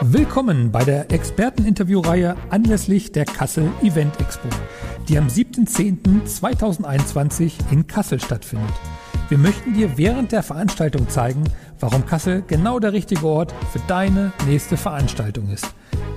Willkommen 0.00 0.72
bei 0.72 0.82
der 0.84 1.12
Experteninterviewreihe 1.12 2.34
anlässlich 2.50 3.12
der 3.12 3.24
Kassel 3.24 3.70
Event 3.82 4.20
Expo, 4.20 4.48
die 5.08 5.16
am 5.16 5.28
7.10.2021 5.28 7.52
in 7.70 7.86
Kassel 7.86 8.20
stattfindet. 8.20 8.74
Wir 9.28 9.38
möchten 9.38 9.74
dir 9.74 9.96
während 9.96 10.32
der 10.32 10.42
Veranstaltung 10.42 11.08
zeigen, 11.08 11.44
warum 11.78 12.04
Kassel 12.04 12.42
genau 12.46 12.80
der 12.80 12.92
richtige 12.92 13.24
Ort 13.24 13.54
für 13.72 13.78
deine 13.86 14.32
nächste 14.46 14.76
Veranstaltung 14.76 15.48
ist. 15.48 15.72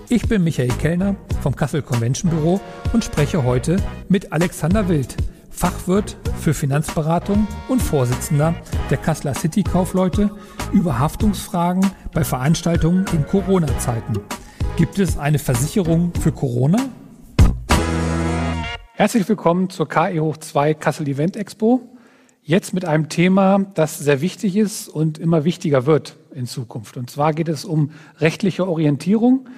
Ich 0.10 0.28
bin 0.28 0.44
Michael 0.44 0.68
Kellner 0.70 1.16
vom 1.42 1.56
Kassel 1.56 1.82
Convention 1.82 2.30
Büro 2.32 2.60
und 2.94 3.06
spreche 3.06 3.44
heute 3.44 3.78
mit 4.10 4.34
Alexander 4.34 4.90
Wild, 4.90 5.16
Fachwirt 5.58 6.18
für 6.40 6.54
Finanzberatung 6.54 7.48
und 7.68 7.82
Vorsitzender 7.82 8.54
der 8.92 8.98
Kasseler 8.98 9.34
City 9.34 9.64
Kaufleute 9.64 10.30
über 10.72 11.00
Haftungsfragen 11.00 11.84
bei 12.14 12.24
Veranstaltungen 12.24 13.06
in 13.12 13.26
Corona-Zeiten. 13.26 14.20
Gibt 14.76 15.00
es 15.00 15.18
eine 15.18 15.40
Versicherung 15.40 16.14
für 16.22 16.32
Corona? 16.32 16.78
Herzlich 18.94 19.28
willkommen 19.28 19.72
zur 19.72 19.90
KE 19.90 20.20
Hoch 20.20 20.38
2 20.38 20.76
Kassel 20.76 21.08
Event 21.08 21.36
Expo. 21.36 21.82
Jetzt 22.44 22.76
mit 22.76 22.86
einem 22.86 23.10
Thema, 23.10 23.66
das 23.74 23.98
sehr 23.98 24.22
wichtig 24.22 24.56
ist 24.58 24.88
und 24.88 25.18
immer 25.18 25.44
wichtiger 25.44 25.88
wird 25.88 26.18
in 26.36 26.46
Zukunft. 26.46 26.98
Und 26.98 27.10
zwar 27.10 27.34
geht 27.34 27.48
es 27.48 27.66
um 27.66 27.90
rechtliche 28.20 28.68
Orientierung. 28.68 29.50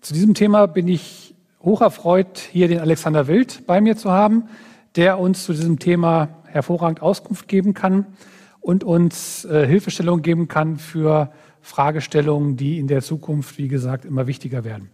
Zu 0.00 0.14
diesem 0.14 0.34
Thema 0.34 0.66
bin 0.66 0.88
ich 0.88 1.36
hocherfreut, 1.62 2.40
hier 2.40 2.66
den 2.66 2.80
Alexander 2.80 3.28
Wild 3.28 3.68
bei 3.68 3.80
mir 3.80 3.96
zu 3.96 4.10
haben, 4.10 4.48
der 4.96 5.18
uns 5.18 5.44
zu 5.44 5.52
diesem 5.52 5.78
Thema 5.78 6.42
hervorragend 6.46 7.02
Auskunft 7.02 7.48
geben 7.48 7.74
kann 7.74 8.06
und 8.60 8.84
uns 8.84 9.44
äh, 9.44 9.66
Hilfestellung 9.66 10.22
geben 10.22 10.48
kann 10.48 10.78
für 10.78 11.32
Fragestellungen, 11.60 12.56
die 12.56 12.78
in 12.78 12.86
der 12.86 13.02
Zukunft, 13.02 13.58
wie 13.58 13.68
gesagt, 13.68 14.04
immer 14.04 14.26
wichtiger 14.26 14.64
werden. 14.64 14.90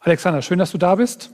Alexander, 0.00 0.42
schön, 0.42 0.58
dass 0.58 0.70
du 0.70 0.78
da 0.78 0.94
bist. 0.94 1.30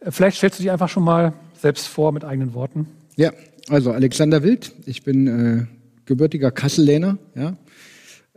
Äh, 0.00 0.10
vielleicht 0.10 0.38
stellst 0.38 0.58
du 0.58 0.62
dich 0.62 0.70
einfach 0.70 0.88
schon 0.88 1.04
mal 1.04 1.34
selbst 1.54 1.86
vor 1.88 2.12
mit 2.12 2.24
eigenen 2.24 2.54
Worten. 2.54 2.88
Ja, 3.16 3.32
also 3.68 3.92
Alexander 3.92 4.42
Wild, 4.42 4.72
ich 4.86 5.02
bin 5.02 5.26
äh, 5.26 5.66
gebürtiger 6.06 6.50
Kasselläner, 6.50 7.18
ja. 7.34 7.56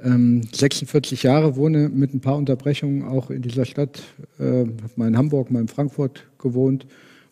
Ähm, 0.04 0.42
46 0.52 1.24
Jahre, 1.24 1.56
wohne 1.56 1.88
mit 1.88 2.14
ein 2.14 2.22
paar 2.22 2.36
Unterbrechungen 2.36 3.08
auch 3.08 3.30
in 3.30 3.44
dieser 3.44 3.66
Stadt. 3.66 4.02
Äh, 4.40 4.44
habe 4.44 4.92
mal 4.96 5.08
in 5.08 5.18
Hamburg, 5.18 5.52
mal 5.52 5.60
in 5.60 5.68
Frankfurt 5.68 6.26
gewohnt, 6.40 6.88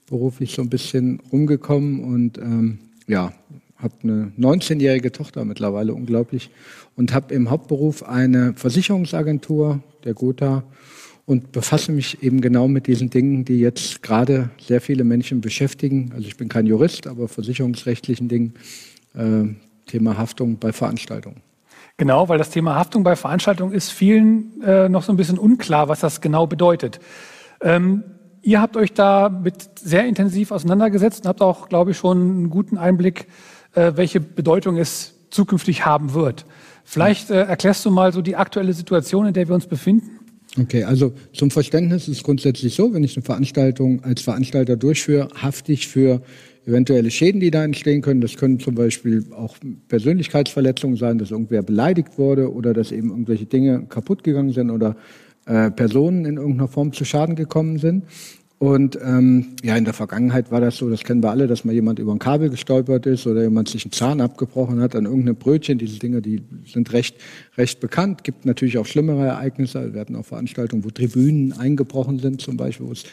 beruflich 0.10 0.54
so 0.54 0.62
ein 0.62 0.70
bisschen 0.70 1.22
rumgekommen 1.32 2.04
und 2.04 2.38
ähm, 2.38 2.80
ja, 3.08 3.34
habe 3.78 3.94
eine 4.04 4.32
19-jährige 4.38 5.12
Tochter 5.12 5.46
mittlerweile, 5.46 5.94
unglaublich, 5.94 6.50
und 6.96 7.14
habe 7.14 7.34
im 7.34 7.50
Hauptberuf 7.50 8.04
eine 8.04 8.54
Versicherungsagentur, 8.56 9.82
der 10.04 10.14
Gotha, 10.14 10.64
und 11.26 11.52
befasse 11.52 11.92
mich 11.92 12.24
eben 12.24 12.42
genau 12.42 12.68
mit 12.68 12.88
diesen 12.88 13.10
Dingen, 13.12 13.46
die 13.46 13.60
jetzt 13.60 14.02
gerade 14.02 14.50
sehr 14.60 14.82
viele 14.82 15.04
Menschen 15.04 15.42
beschäftigen. 15.42 16.12
Also 16.16 16.28
ich 16.28 16.38
bin 16.38 16.50
kein 16.50 16.66
Jurist, 16.66 17.06
aber 17.06 17.28
versicherungsrechtlichen 17.28 18.28
Dingen, 18.28 18.54
äh, 19.14 19.44
Thema 19.86 20.18
Haftung 20.18 20.58
bei 20.58 20.74
Veranstaltungen. 20.74 21.42
Genau, 21.98 22.30
weil 22.30 22.38
das 22.38 22.50
Thema 22.50 22.76
Haftung 22.76 23.04
bei 23.04 23.16
Veranstaltungen 23.16 23.74
ist 23.74 23.92
vielen 23.92 24.62
äh, 24.64 24.90
noch 24.90 25.04
so 25.04 25.14
ein 25.14 25.18
bisschen 25.18 25.38
unklar, 25.38 25.88
was 25.88 26.00
das 26.00 26.20
genau 26.22 26.48
bedeutet. 26.48 27.00
Ähm, 27.62 28.04
ihr 28.42 28.62
habt 28.62 28.78
euch 28.78 28.94
da 28.94 29.30
mit 29.30 29.80
sehr 29.80 30.06
intensiv 30.06 30.52
auseinandergesetzt 30.52 31.22
und 31.22 31.28
habt 31.28 31.42
auch, 31.42 31.70
glaube 31.70 31.92
ich, 31.92 31.98
schon 31.98 32.18
einen 32.18 32.50
guten 32.50 32.78
Einblick, 32.78 33.28
äh, 33.74 33.94
welche 33.96 34.20
Bedeutung 34.20 34.78
es 34.78 35.14
zukünftig 35.30 35.86
haben 35.86 36.14
wird. 36.14 36.46
Vielleicht 36.84 37.30
äh, 37.30 37.44
erklärst 37.44 37.86
du 37.86 37.92
mal 37.92 38.12
so 38.14 38.22
die 38.22 38.36
aktuelle 38.36 38.74
Situation, 38.74 39.28
in 39.28 39.34
der 39.34 39.48
wir 39.48 39.56
uns 39.56 39.68
befinden? 39.68 40.20
Okay, 40.60 40.84
also 40.84 41.14
zum 41.34 41.52
Verständnis 41.52 42.08
ist 42.08 42.18
es 42.18 42.24
grundsätzlich 42.24 42.74
so, 42.74 42.94
wenn 42.94 43.04
ich 43.04 43.16
eine 43.16 43.24
Veranstaltung 43.24 44.04
als 44.04 44.22
Veranstalter 44.22 44.76
durchführe, 44.76 45.30
hafte 45.36 45.72
ich 45.72 45.88
für 45.88 46.22
eventuelle 46.66 47.12
Schäden, 47.12 47.40
die 47.40 47.52
da 47.52 47.64
entstehen 47.64 48.02
können. 48.02 48.22
Das 48.22 48.36
können 48.36 48.60
zum 48.60 48.76
Beispiel 48.76 49.26
auch 49.36 49.56
Persönlichkeitsverletzungen 49.88 50.98
sein, 50.98 51.18
dass 51.18 51.32
irgendwer 51.32 51.62
beleidigt 51.62 52.18
wurde 52.18 52.52
oder 52.52 52.74
dass 52.74 52.92
eben 52.92 53.10
irgendwelche 53.10 53.46
Dinge 53.46 53.86
kaputt 53.88 54.24
gegangen 54.24 54.52
sind 54.52 54.72
oder 54.72 54.96
äh, 55.46 55.72
Personen 55.72 56.26
in 56.26 56.38
irgendeiner 56.38 56.68
Form 56.68 56.94
zu 56.94 57.06
Schaden 57.06 57.36
gekommen 57.36 57.78
sind. 57.80 58.04
Und 58.60 59.00
ähm, 59.02 59.56
ja, 59.64 59.78
in 59.78 59.86
der 59.86 59.94
Vergangenheit 59.94 60.52
war 60.52 60.60
das 60.60 60.76
so, 60.76 60.90
das 60.90 61.04
kennen 61.04 61.24
wir 61.24 61.30
alle, 61.30 61.48
dass 61.48 61.64
mal 61.64 61.72
jemand 61.74 61.98
über 61.98 62.12
ein 62.12 62.20
Kabel 62.20 62.50
gestolpert 62.50 63.06
ist 63.06 63.26
oder 63.26 63.44
jemand 63.44 63.70
sich 63.70 63.86
einen 63.86 63.94
Zahn 63.94 64.20
abgebrochen 64.20 64.82
hat 64.82 64.98
an 64.98 65.06
irgendeinem 65.06 65.38
Brötchen. 65.38 65.78
Diese 65.78 65.98
Dinge, 65.98 66.22
die 66.22 66.44
sind 66.66 66.92
recht, 66.92 67.16
recht 67.58 67.80
bekannt. 67.80 68.26
Gibt 68.26 68.46
natürlich 68.46 68.78
auch 68.78 68.86
schlimmere 68.86 69.26
Ereignisse. 69.26 69.94
Wir 69.94 70.02
hatten 70.02 70.18
auch 70.18 70.26
Veranstaltungen, 70.26 70.84
wo 70.84 70.90
Tribünen 70.90 71.54
eingebrochen 71.54 72.20
sind, 72.20 72.42
zum 72.42 72.58
Beispiel, 72.58 72.88
wo 72.88 72.92
es 72.92 73.06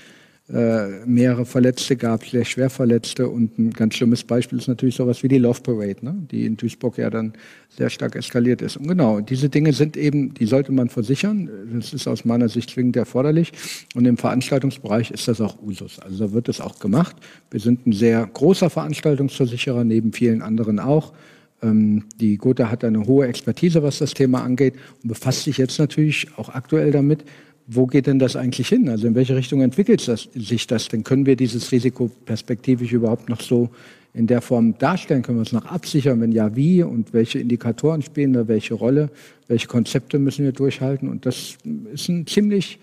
äh, 0.48 1.04
mehrere 1.04 1.44
Verletzte 1.44 1.96
gab, 1.96 2.24
sehr 2.24 2.44
schwer 2.44 2.70
Verletzte. 2.70 3.28
Und 3.28 3.58
ein 3.58 3.70
ganz 3.70 3.96
schlimmes 3.96 4.22
Beispiel 4.22 4.58
ist 4.58 4.68
natürlich 4.68 4.94
sowas 4.94 5.22
wie 5.24 5.28
die 5.28 5.38
Love 5.38 5.60
Parade, 5.60 6.04
ne? 6.04 6.14
die 6.30 6.46
in 6.46 6.56
Duisburg 6.56 6.98
ja 6.98 7.10
dann 7.10 7.32
sehr 7.68 7.90
stark 7.90 8.14
eskaliert 8.14 8.62
ist. 8.62 8.76
Und 8.76 8.86
genau, 8.86 9.20
diese 9.20 9.48
Dinge 9.48 9.72
sind 9.72 9.96
eben, 9.96 10.34
die 10.34 10.46
sollte 10.46 10.70
man 10.70 10.88
versichern. 10.88 11.50
Das 11.74 11.92
ist 11.92 12.06
aus 12.06 12.24
meiner 12.24 12.48
Sicht 12.48 12.70
zwingend 12.70 12.96
erforderlich. 12.96 13.52
Und 13.96 14.04
im 14.04 14.16
Veranstaltungsbereich 14.16 15.10
ist 15.10 15.26
das 15.26 15.40
auch 15.40 15.60
Usus. 15.60 15.98
Also 15.98 16.28
da 16.28 16.32
wird 16.32 16.46
das 16.46 16.60
auch 16.60 16.78
gemacht. 16.78 17.16
Wir 17.50 17.58
sind 17.58 17.84
ein 17.84 17.92
sehr 17.92 18.24
großer 18.24 18.70
Veranstaltungsversicherer, 18.70 19.82
neben 19.82 20.12
vielen 20.12 20.42
anderen 20.42 20.78
auch. 20.78 21.12
Ähm, 21.60 22.04
die 22.20 22.36
Gotha 22.36 22.70
hat 22.70 22.84
eine 22.84 23.06
hohe 23.06 23.26
Expertise, 23.26 23.82
was 23.82 23.98
das 23.98 24.14
Thema 24.14 24.44
angeht 24.44 24.74
und 25.02 25.08
befasst 25.08 25.42
sich 25.44 25.58
jetzt 25.58 25.78
natürlich 25.78 26.28
auch 26.36 26.50
aktuell 26.50 26.92
damit, 26.92 27.24
wo 27.66 27.86
geht 27.86 28.06
denn 28.06 28.18
das 28.18 28.36
eigentlich 28.36 28.68
hin? 28.68 28.88
Also 28.88 29.06
in 29.06 29.14
welche 29.14 29.34
Richtung 29.34 29.60
entwickelt 29.60 30.06
das, 30.06 30.28
sich 30.34 30.66
das? 30.66 30.88
Denn 30.88 31.02
können 31.02 31.26
wir 31.26 31.36
dieses 31.36 31.72
Risiko 31.72 32.10
perspektivisch 32.24 32.92
überhaupt 32.92 33.28
noch 33.28 33.40
so 33.40 33.70
in 34.14 34.26
der 34.26 34.40
Form 34.40 34.78
darstellen? 34.78 35.22
Können 35.22 35.38
wir 35.38 35.42
es 35.42 35.52
noch 35.52 35.66
absichern? 35.66 36.20
Wenn 36.20 36.32
ja, 36.32 36.54
wie? 36.54 36.82
Und 36.82 37.12
welche 37.12 37.40
Indikatoren 37.40 38.02
spielen 38.02 38.32
da 38.32 38.46
welche 38.46 38.74
Rolle? 38.74 39.10
Welche 39.48 39.66
Konzepte 39.66 40.18
müssen 40.18 40.44
wir 40.44 40.52
durchhalten? 40.52 41.08
Und 41.08 41.26
das 41.26 41.58
ist 41.92 42.08
ein 42.08 42.26
ziemlich, 42.26 42.78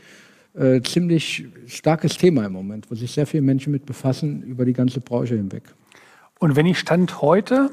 äh, 0.53 0.81
ziemlich 0.81 1.45
starkes 1.67 2.17
Thema 2.17 2.45
im 2.45 2.51
Moment, 2.51 2.91
wo 2.91 2.95
sich 2.95 3.11
sehr 3.11 3.25
viele 3.25 3.43
Menschen 3.43 3.71
mit 3.71 3.85
befassen 3.85 4.43
über 4.43 4.65
die 4.65 4.73
ganze 4.73 4.99
Branche 4.99 5.35
hinweg. 5.35 5.63
Und 6.39 6.57
wenn 6.57 6.65
ich 6.65 6.77
Stand 6.77 7.21
heute 7.21 7.69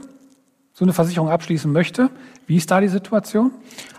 so 0.81 0.87
eine 0.87 0.95
Versicherung 0.95 1.29
abschließen 1.29 1.71
möchte, 1.71 2.09
wie 2.47 2.57
ist 2.57 2.71
da 2.71 2.81
die 2.81 2.89
Situation? 2.89 3.51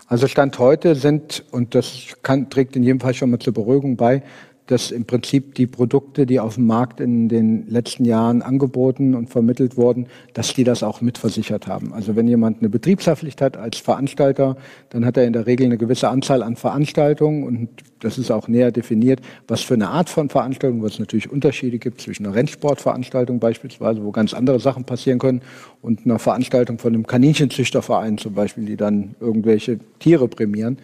Also 0.08 0.26
Stand 0.26 0.58
heute 0.58 0.96
sind, 0.96 1.44
und 1.52 1.76
das 1.76 2.16
kann, 2.24 2.50
trägt 2.50 2.74
in 2.74 2.82
jedem 2.82 2.98
Fall 2.98 3.14
schon 3.14 3.30
mal 3.30 3.38
zur 3.38 3.52
Beruhigung 3.52 3.96
bei, 3.96 4.24
dass 4.66 4.90
im 4.90 5.04
Prinzip 5.04 5.54
die 5.54 5.66
Produkte, 5.66 6.26
die 6.26 6.40
auf 6.40 6.54
dem 6.54 6.66
Markt 6.66 7.00
in 7.00 7.28
den 7.28 7.68
letzten 7.68 8.04
Jahren 8.04 8.42
angeboten 8.42 9.14
und 9.14 9.28
vermittelt 9.28 9.76
wurden, 9.76 10.06
dass 10.34 10.54
die 10.54 10.64
das 10.64 10.82
auch 10.82 11.00
mitversichert 11.00 11.66
haben. 11.66 11.92
Also 11.92 12.16
wenn 12.16 12.28
jemand 12.28 12.60
eine 12.60 12.68
Betriebshaftpflicht 12.68 13.40
hat 13.40 13.56
als 13.56 13.78
Veranstalter, 13.78 14.56
dann 14.90 15.04
hat 15.04 15.16
er 15.16 15.24
in 15.24 15.32
der 15.32 15.46
Regel 15.46 15.66
eine 15.66 15.78
gewisse 15.78 16.08
Anzahl 16.08 16.42
an 16.42 16.56
Veranstaltungen 16.56 17.44
und 17.44 17.68
das 18.00 18.18
ist 18.18 18.30
auch 18.30 18.48
näher 18.48 18.72
definiert, 18.72 19.20
was 19.46 19.62
für 19.62 19.74
eine 19.74 19.88
Art 19.88 20.08
von 20.08 20.28
Veranstaltung, 20.28 20.82
wo 20.82 20.86
es 20.86 20.98
natürlich 20.98 21.30
Unterschiede 21.30 21.78
gibt 21.78 22.00
zwischen 22.00 22.26
einer 22.26 22.34
Rennsportveranstaltung 22.34 23.38
beispielsweise, 23.38 24.04
wo 24.04 24.10
ganz 24.10 24.34
andere 24.34 24.58
Sachen 24.58 24.84
passieren 24.84 25.18
können, 25.18 25.42
und 25.82 26.04
einer 26.04 26.18
Veranstaltung 26.18 26.78
von 26.78 26.94
einem 26.94 27.06
Kaninchenzüchterverein 27.06 28.18
zum 28.18 28.34
Beispiel, 28.34 28.64
die 28.64 28.76
dann 28.76 29.16
irgendwelche 29.20 29.78
Tiere 29.98 30.28
prämieren. 30.28 30.78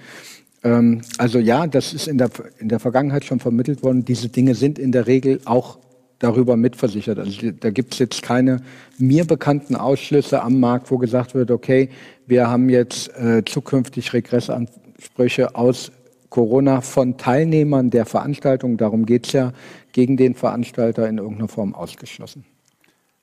Ähm, 0.64 1.02
also 1.18 1.38
ja, 1.38 1.66
das 1.66 1.92
ist 1.92 2.08
in 2.08 2.18
der, 2.18 2.30
in 2.58 2.68
der 2.68 2.80
Vergangenheit 2.80 3.24
schon 3.24 3.40
vermittelt 3.40 3.82
worden. 3.82 4.04
Diese 4.04 4.28
Dinge 4.28 4.54
sind 4.54 4.78
in 4.78 4.92
der 4.92 5.06
Regel 5.06 5.40
auch 5.44 5.78
darüber 6.18 6.56
mitversichert. 6.56 7.18
Also 7.18 7.50
da 7.52 7.70
gibt 7.70 7.92
es 7.92 8.00
jetzt 8.00 8.22
keine 8.22 8.60
mir 8.98 9.24
bekannten 9.24 9.76
Ausschlüsse 9.76 10.42
am 10.42 10.58
Markt, 10.58 10.90
wo 10.90 10.98
gesagt 10.98 11.34
wird, 11.34 11.50
okay, 11.50 11.90
wir 12.26 12.48
haben 12.48 12.68
jetzt 12.68 13.16
äh, 13.16 13.44
zukünftig 13.44 14.12
Regressansprüche 14.12 15.54
aus 15.54 15.92
Corona 16.28 16.80
von 16.80 17.16
Teilnehmern 17.16 17.90
der 17.90 18.04
Veranstaltung, 18.04 18.76
darum 18.76 19.06
geht 19.06 19.26
es 19.26 19.32
ja, 19.32 19.52
gegen 19.92 20.16
den 20.16 20.34
Veranstalter 20.34 21.08
in 21.08 21.18
irgendeiner 21.18 21.48
Form 21.48 21.74
ausgeschlossen. 21.74 22.44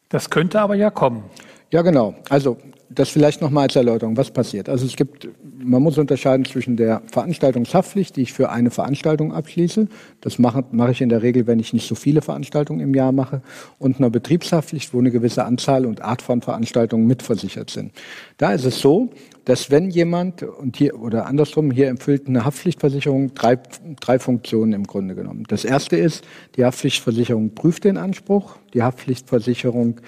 Das 0.10 0.30
könnte 0.30 0.60
aber 0.60 0.76
ja 0.76 0.90
kommen. 0.90 1.24
Ja, 1.72 1.82
genau. 1.82 2.16
Also 2.30 2.58
das 2.90 3.10
vielleicht 3.10 3.42
noch 3.42 3.50
mal 3.50 3.64
als 3.64 3.76
Erläuterung. 3.76 4.18
Was 4.18 4.32
passiert? 4.32 4.70
Also 4.70 4.86
es 4.86 4.96
gibt, 4.96 5.28
man 5.58 5.82
muss 5.82 5.98
unterscheiden 5.98 6.46
zwischen 6.46 6.78
der 6.78 7.02
Veranstaltungshaftpflicht, 7.12 8.16
die 8.16 8.22
ich 8.22 8.34
für 8.34 8.50
eine 8.50 8.72
Veranstaltung 8.72 9.34
abschließe. 9.34 9.88
Das 10.22 10.40
mache, 10.40 10.64
mache 10.72 10.92
ich 10.92 11.02
in 11.02 11.10
der 11.10 11.22
Regel, 11.22 11.48
wenn 11.48 11.60
ich 11.60 11.74
nicht 11.74 11.88
so 11.88 11.96
viele 11.96 12.22
Veranstaltungen 12.22 12.80
im 12.80 12.94
Jahr 12.94 13.12
mache. 13.12 13.42
Und 13.80 13.98
einer 13.98 14.10
Betriebshaftpflicht, 14.10 14.94
wo 14.94 15.00
eine 15.00 15.12
gewisse 15.12 15.46
Anzahl 15.46 15.86
und 15.86 16.02
Art 16.02 16.22
von 16.22 16.42
Veranstaltungen 16.42 17.08
mitversichert 17.08 17.70
sind. 17.70 17.92
Da 18.38 18.54
ist 18.54 18.66
es 18.66 18.80
so, 18.80 19.10
dass 19.46 19.70
wenn 19.70 19.90
jemand, 19.90 20.44
und 20.44 20.78
hier, 20.78 21.00
oder 21.00 21.28
andersrum, 21.28 21.72
hier 21.72 21.88
empfüllt 21.88 22.28
eine 22.28 22.46
Haftpflichtversicherung 22.46 23.34
drei, 23.36 23.58
drei 24.00 24.20
Funktionen 24.20 24.74
im 24.74 24.86
Grunde 24.86 25.16
genommen. 25.16 25.44
Das 25.48 25.66
erste 25.66 25.98
ist, 25.98 26.24
die 26.56 26.66
Haftpflichtversicherung 26.66 27.54
prüft 27.54 27.84
den 27.84 27.98
Anspruch. 27.98 28.58
Die 28.74 28.82
Haftpflichtversicherung 28.82 30.02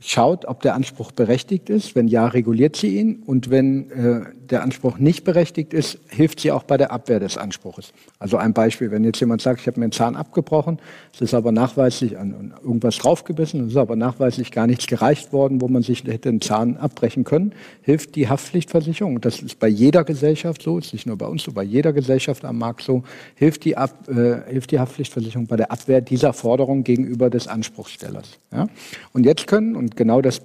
schaut, 0.00 0.46
ob 0.46 0.62
der 0.62 0.74
Anspruch 0.74 1.12
berechtigt 1.12 1.68
ist. 1.68 1.94
Wenn 1.94 2.08
ja, 2.08 2.26
reguliert 2.26 2.74
sie 2.74 2.98
ihn. 2.98 3.22
Und 3.26 3.50
wenn 3.50 3.90
äh, 3.90 4.22
der 4.50 4.62
Anspruch 4.62 4.98
nicht 4.98 5.24
berechtigt 5.24 5.74
ist, 5.74 5.98
hilft 6.08 6.40
sie 6.40 6.50
auch 6.50 6.64
bei 6.64 6.76
der 6.76 6.90
Abwehr 6.90 7.20
des 7.20 7.36
Anspruches. 7.36 7.92
Also 8.18 8.38
ein 8.38 8.52
Beispiel, 8.52 8.90
wenn 8.90 9.04
jetzt 9.04 9.20
jemand 9.20 9.42
sagt, 9.42 9.60
ich 9.60 9.66
habe 9.66 9.78
mir 9.78 9.84
einen 9.84 9.92
Zahn 9.92 10.16
abgebrochen, 10.16 10.78
es 11.14 11.20
ist 11.20 11.34
aber 11.34 11.52
nachweislich 11.52 12.18
an 12.18 12.54
irgendwas 12.62 12.96
draufgebissen, 12.96 13.60
es 13.60 13.72
ist 13.72 13.76
aber 13.76 13.94
nachweislich 13.94 14.50
gar 14.50 14.66
nichts 14.66 14.86
gereicht 14.86 15.32
worden, 15.32 15.60
wo 15.60 15.68
man 15.68 15.82
sich 15.82 16.04
hätte 16.04 16.30
einen 16.30 16.40
Zahn 16.40 16.78
abbrechen 16.78 17.24
können, 17.24 17.52
hilft 17.82 18.16
die 18.16 18.28
Haftpflichtversicherung. 18.28 19.20
Das 19.20 19.40
ist 19.40 19.58
bei 19.58 19.68
jeder 19.68 20.04
Gesellschaft 20.04 20.62
so, 20.62 20.78
ist 20.78 20.92
nicht 20.92 21.06
nur 21.06 21.18
bei 21.18 21.26
uns 21.26 21.44
so, 21.44 21.52
bei 21.52 21.62
jeder 21.62 21.92
Gesellschaft 21.92 22.44
am 22.44 22.58
Markt 22.58 22.82
so, 22.82 23.04
hilft 23.34 23.64
die, 23.64 23.76
Ab, 23.76 24.08
äh, 24.08 24.50
hilft 24.50 24.70
die 24.70 24.78
Haftpflichtversicherung 24.78 25.46
bei 25.46 25.56
der 25.56 25.70
Abwehr 25.70 26.00
dieser 26.00 26.32
Forderung 26.32 26.84
gegenüber 26.84 27.30
des 27.30 27.46
Anspruchsstellers. 27.46 28.38
Ja? 28.52 28.66
Und 29.12 29.26
jetzt 29.26 29.46
können, 29.46 29.76
und 29.76 29.89
genau 29.96 30.20
das 30.20 30.40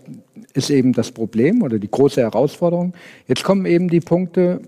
ist 0.54 0.70
eben 0.70 0.94
das 0.94 1.12
Problem 1.12 1.62
oder 1.62 1.80
die 1.80 1.90
große 1.90 2.22
Herausforderung, 2.22 2.94
jetzt 3.28 3.44
kommen 3.44 3.66
eben 3.66 3.90
die 3.90 4.00
Punkte 4.00 4.62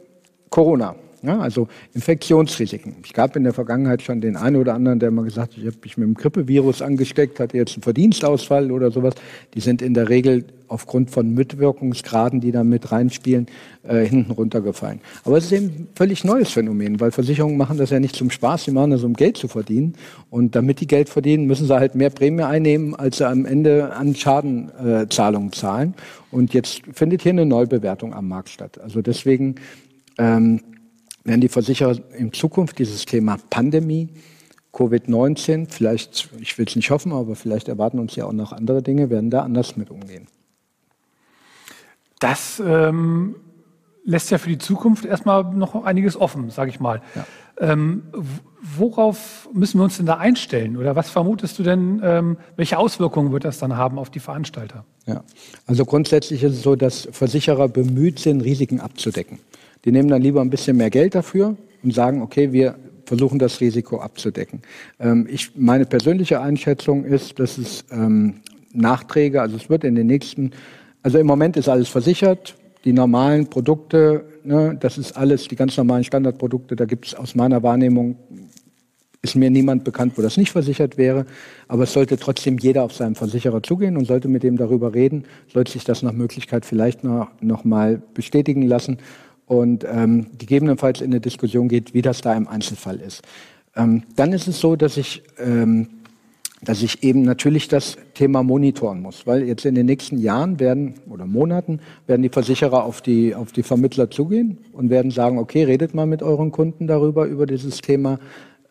Corona. 0.49 0.95
Ja, 1.23 1.39
also 1.39 1.67
Infektionsrisiken. 1.95 2.97
Ich 3.03 3.13
gab 3.13 3.35
in 3.35 3.43
der 3.43 3.53
Vergangenheit 3.53 4.03
schon 4.03 4.21
den 4.21 4.35
einen 4.35 4.55
oder 4.55 4.75
anderen, 4.75 4.99
der 4.99 5.09
mal 5.09 5.25
gesagt 5.25 5.53
hat, 5.53 5.57
ich 5.57 5.65
habe 5.65 5.77
mich 5.83 5.97
mit 5.97 6.07
dem 6.07 6.13
Grippevirus 6.13 6.83
angesteckt, 6.83 7.39
hatte 7.39 7.57
jetzt 7.57 7.73
einen 7.73 7.81
Verdienstausfall 7.81 8.71
oder 8.71 8.91
sowas. 8.91 9.15
Die 9.55 9.59
sind 9.59 9.81
in 9.81 9.95
der 9.95 10.09
Regel 10.09 10.45
aufgrund 10.67 11.09
von 11.09 11.33
Mitwirkungsgraden, 11.33 12.39
die 12.39 12.51
da 12.51 12.63
mit 12.63 12.91
reinspielen, 12.91 13.47
äh, 13.83 14.05
hinten 14.05 14.31
runtergefallen. 14.31 14.99
Aber 15.23 15.37
es 15.37 15.45
ist 15.45 15.53
eben 15.53 15.65
ein 15.65 15.87
völlig 15.95 16.23
neues 16.23 16.51
Phänomen, 16.51 16.99
weil 16.99 17.11
Versicherungen 17.11 17.57
machen 17.57 17.77
das 17.77 17.89
ja 17.89 17.99
nicht 17.99 18.15
zum 18.15 18.29
Spaß, 18.29 18.65
sie 18.65 18.71
machen 18.71 18.91
das, 18.91 19.03
um 19.03 19.13
Geld 19.13 19.37
zu 19.37 19.47
verdienen. 19.47 19.93
Und 20.29 20.55
damit 20.55 20.81
die 20.81 20.87
Geld 20.87 21.09
verdienen, 21.09 21.45
müssen 21.45 21.65
sie 21.65 21.73
halt 21.73 21.95
mehr 21.95 22.09
Prämie 22.11 22.43
einnehmen, 22.43 22.93
als 22.93 23.17
sie 23.17 23.27
am 23.27 23.45
Ende 23.45 23.95
an 23.95 24.13
Schadenzahlungen 24.13 25.49
äh, 25.49 25.55
zahlen. 25.55 25.93
Und 26.29 26.53
jetzt 26.53 26.81
findet 26.91 27.23
hier 27.23 27.31
eine 27.31 27.45
Neubewertung 27.45 28.13
am 28.13 28.27
Markt 28.27 28.49
statt. 28.49 28.79
Also 28.79 29.01
deswegen 29.01 29.55
ähm, 30.17 30.59
werden 31.27 31.41
die 31.41 31.49
Versicherer 31.49 31.97
in 32.17 32.31
Zukunft 32.31 32.79
dieses 32.79 33.05
Thema 33.05 33.37
Pandemie, 33.49 34.09
Covid-19, 34.73 35.67
vielleicht, 35.69 36.29
ich 36.39 36.57
will 36.57 36.65
es 36.67 36.75
nicht 36.75 36.89
hoffen, 36.89 37.11
aber 37.11 37.35
vielleicht 37.35 37.67
erwarten 37.67 37.99
uns 37.99 38.15
ja 38.15 38.25
auch 38.25 38.33
noch 38.33 38.53
andere 38.53 38.81
Dinge, 38.81 39.09
werden 39.09 39.29
da 39.29 39.41
anders 39.41 39.75
mit 39.75 39.89
umgehen. 39.89 40.27
Das 42.19 42.61
ähm, 42.65 43.35
lässt 44.05 44.31
ja 44.31 44.37
für 44.37 44.49
die 44.49 44.57
Zukunft 44.57 45.03
erstmal 45.03 45.43
noch 45.43 45.83
einiges 45.83 46.15
offen, 46.15 46.49
sage 46.49 46.69
ich 46.69 46.79
mal. 46.79 47.01
Ja. 47.15 47.25
Ähm, 47.59 48.03
worauf 48.77 49.49
müssen 49.53 49.79
wir 49.79 49.83
uns 49.83 49.97
denn 49.97 50.05
da 50.05 50.17
einstellen? 50.17 50.77
Oder 50.77 50.95
was 50.95 51.09
vermutest 51.09 51.59
du 51.59 51.63
denn, 51.63 52.01
ähm, 52.03 52.37
welche 52.55 52.77
Auswirkungen 52.77 53.31
wird 53.31 53.43
das 53.43 53.57
dann 53.57 53.75
haben 53.75 53.99
auf 53.99 54.09
die 54.09 54.19
Veranstalter? 54.19 54.85
Ja, 55.07 55.23
also 55.65 55.83
grundsätzlich 55.85 56.43
ist 56.43 56.53
es 56.53 56.61
so, 56.61 56.75
dass 56.75 57.07
Versicherer 57.11 57.67
bemüht 57.67 58.19
sind, 58.19 58.41
Risiken 58.41 58.79
abzudecken. 58.79 59.39
Die 59.87 59.93
nehmen 59.93 60.09
dann 60.09 60.21
lieber 60.21 60.41
ein 60.41 60.49
bisschen 60.49 60.75
mehr 60.75 60.89
Geld 60.89 61.15
dafür 61.15 61.55
und 61.81 61.93
sagen, 61.93 62.21
okay, 62.21 62.51
wir 62.51 62.75
versuchen 63.05 63.39
das 63.39 63.61
Risiko 63.61 64.01
abzudecken. 64.01 64.61
Ähm, 64.99 65.25
ich, 65.31 65.51
meine 65.55 65.85
persönliche 65.85 66.41
Einschätzung 66.41 67.05
ist, 67.05 67.39
dass 67.39 67.57
es 67.57 67.85
ähm, 67.89 68.41
Nachträge, 68.73 69.41
also 69.41 69.55
es 69.55 69.69
wird 69.69 69.85
in 69.85 69.95
den 69.95 70.07
nächsten, 70.07 70.51
also 71.03 71.17
im 71.19 71.25
Moment 71.25 71.55
ist 71.55 71.69
alles 71.69 71.87
versichert, 71.87 72.57
die 72.83 72.91
normalen 72.91 73.47
Produkte, 73.47 74.25
ne, 74.43 74.77
das 74.77 74.97
ist 74.97 75.15
alles, 75.15 75.47
die 75.47 75.55
ganz 75.55 75.77
normalen 75.77 76.03
Standardprodukte, 76.03 76.75
da 76.75 76.83
gibt 76.83 77.07
es 77.07 77.15
aus 77.15 77.33
meiner 77.33 77.63
Wahrnehmung, 77.63 78.17
ist 79.21 79.37
mir 79.37 79.49
niemand 79.49 79.85
bekannt, 79.85 80.17
wo 80.17 80.21
das 80.21 80.35
nicht 80.35 80.51
versichert 80.51 80.97
wäre. 80.97 81.25
Aber 81.69 81.83
es 81.83 81.93
sollte 81.93 82.17
trotzdem 82.17 82.57
jeder 82.57 82.83
auf 82.83 82.93
seinen 82.93 83.15
Versicherer 83.15 83.63
zugehen 83.63 83.95
und 83.95 84.03
sollte 84.03 84.27
mit 84.27 84.43
dem 84.43 84.57
darüber 84.57 84.93
reden, 84.93 85.23
sollte 85.53 85.71
sich 85.71 85.85
das 85.85 86.03
nach 86.03 86.11
Möglichkeit 86.11 86.65
vielleicht 86.65 87.05
noch, 87.05 87.29
noch 87.39 87.63
mal 87.63 88.01
bestätigen 88.13 88.63
lassen 88.63 88.97
und 89.47 89.85
ähm, 89.89 90.27
gegebenenfalls 90.37 91.01
in 91.01 91.07
eine 91.07 91.21
Diskussion 91.21 91.69
geht, 91.69 91.93
wie 91.93 92.01
das 92.01 92.21
da 92.21 92.35
im 92.35 92.47
Einzelfall 92.47 92.99
ist. 92.99 93.23
Ähm, 93.75 94.03
dann 94.15 94.33
ist 94.33 94.47
es 94.47 94.59
so, 94.59 94.75
dass 94.75 94.97
ich, 94.97 95.23
ähm, 95.39 95.87
dass 96.61 96.81
ich 96.81 97.03
eben 97.03 97.21
natürlich 97.21 97.67
das 97.67 97.97
Thema 98.13 98.43
monitoren 98.43 99.01
muss, 99.01 99.25
weil 99.25 99.43
jetzt 99.43 99.65
in 99.65 99.75
den 99.75 99.85
nächsten 99.85 100.17
Jahren 100.17 100.59
werden 100.59 100.95
oder 101.09 101.25
Monaten 101.25 101.79
werden 102.07 102.23
die 102.23 102.29
Versicherer 102.29 102.83
auf 102.83 103.01
die, 103.01 103.35
auf 103.35 103.51
die 103.51 103.63
Vermittler 103.63 104.11
zugehen 104.11 104.57
und 104.73 104.89
werden 104.89 105.11
sagen, 105.11 105.37
okay, 105.39 105.63
redet 105.63 105.93
mal 105.93 106.07
mit 106.07 106.21
euren 106.21 106.51
Kunden 106.51 106.87
darüber, 106.87 107.25
über 107.25 107.45
dieses 107.45 107.79
Thema 107.81 108.19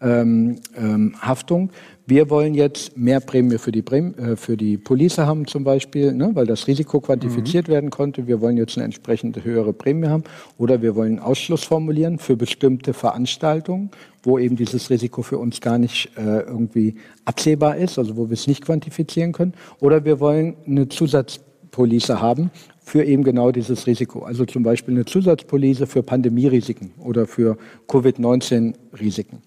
ähm, 0.03 0.57
ähm, 0.77 1.15
Haftung. 1.21 1.71
Wir 2.09 2.31
wollen 2.31 2.55
jetzt 2.55 2.97
mehr 2.97 3.19
Prämie 3.19 3.59
für 3.59 3.73
die, 3.73 3.83
Prämie, 3.83 4.17
äh, 4.17 4.37
für 4.37 4.57
die 4.57 4.77
Police 4.79 5.19
haben 5.19 5.45
zum 5.49 5.65
Beispiel, 5.65 6.13
ne, 6.13 6.31
weil 6.35 6.47
das 6.47 6.69
Risiko 6.69 7.01
quantifiziert 7.01 7.67
mhm. 7.67 7.73
werden 7.73 7.91
konnte. 7.91 8.29
Wir 8.29 8.41
wollen 8.41 8.57
jetzt 8.57 8.77
eine 8.77 8.85
entsprechende 8.85 9.43
höhere 9.43 9.73
Prämie 9.73 10.07
haben. 10.07 10.23
Oder 10.57 10.83
wir 10.83 10.95
wollen 10.95 11.19
Ausschluss 11.19 11.65
formulieren 11.65 12.21
für 12.21 12.37
bestimmte 12.37 12.95
Veranstaltungen, 12.95 13.91
wo 14.23 14.39
eben 14.39 14.55
dieses 14.55 14.89
Risiko 14.89 15.23
für 15.23 15.39
uns 15.39 15.61
gar 15.61 15.79
nicht 15.79 16.17
äh, 16.17 16.43
irgendwie 16.43 16.95
absehbar 17.25 17.77
ist, 17.77 17.99
also 17.99 18.17
wo 18.17 18.29
wir 18.29 18.35
es 18.35 18.47
nicht 18.47 18.65
quantifizieren 18.65 19.33
können. 19.33 19.55
Oder 19.81 20.05
wir 20.05 20.21
wollen 20.21 20.55
eine 20.65 20.89
Zusatzpolice 20.89 22.21
haben 22.21 22.53
für 22.79 23.03
eben 23.03 23.25
genau 23.25 23.51
dieses 23.51 23.89
Risiko. 23.89 24.21
Also 24.21 24.45
zum 24.45 24.63
Beispiel 24.63 24.95
eine 24.95 25.07
Zusatzpolice 25.07 25.89
für 25.89 26.05
Pandemierisiken 26.05 26.93
oder 27.03 27.27
für 27.27 27.59
Covid-19-Risiken. 27.89 29.43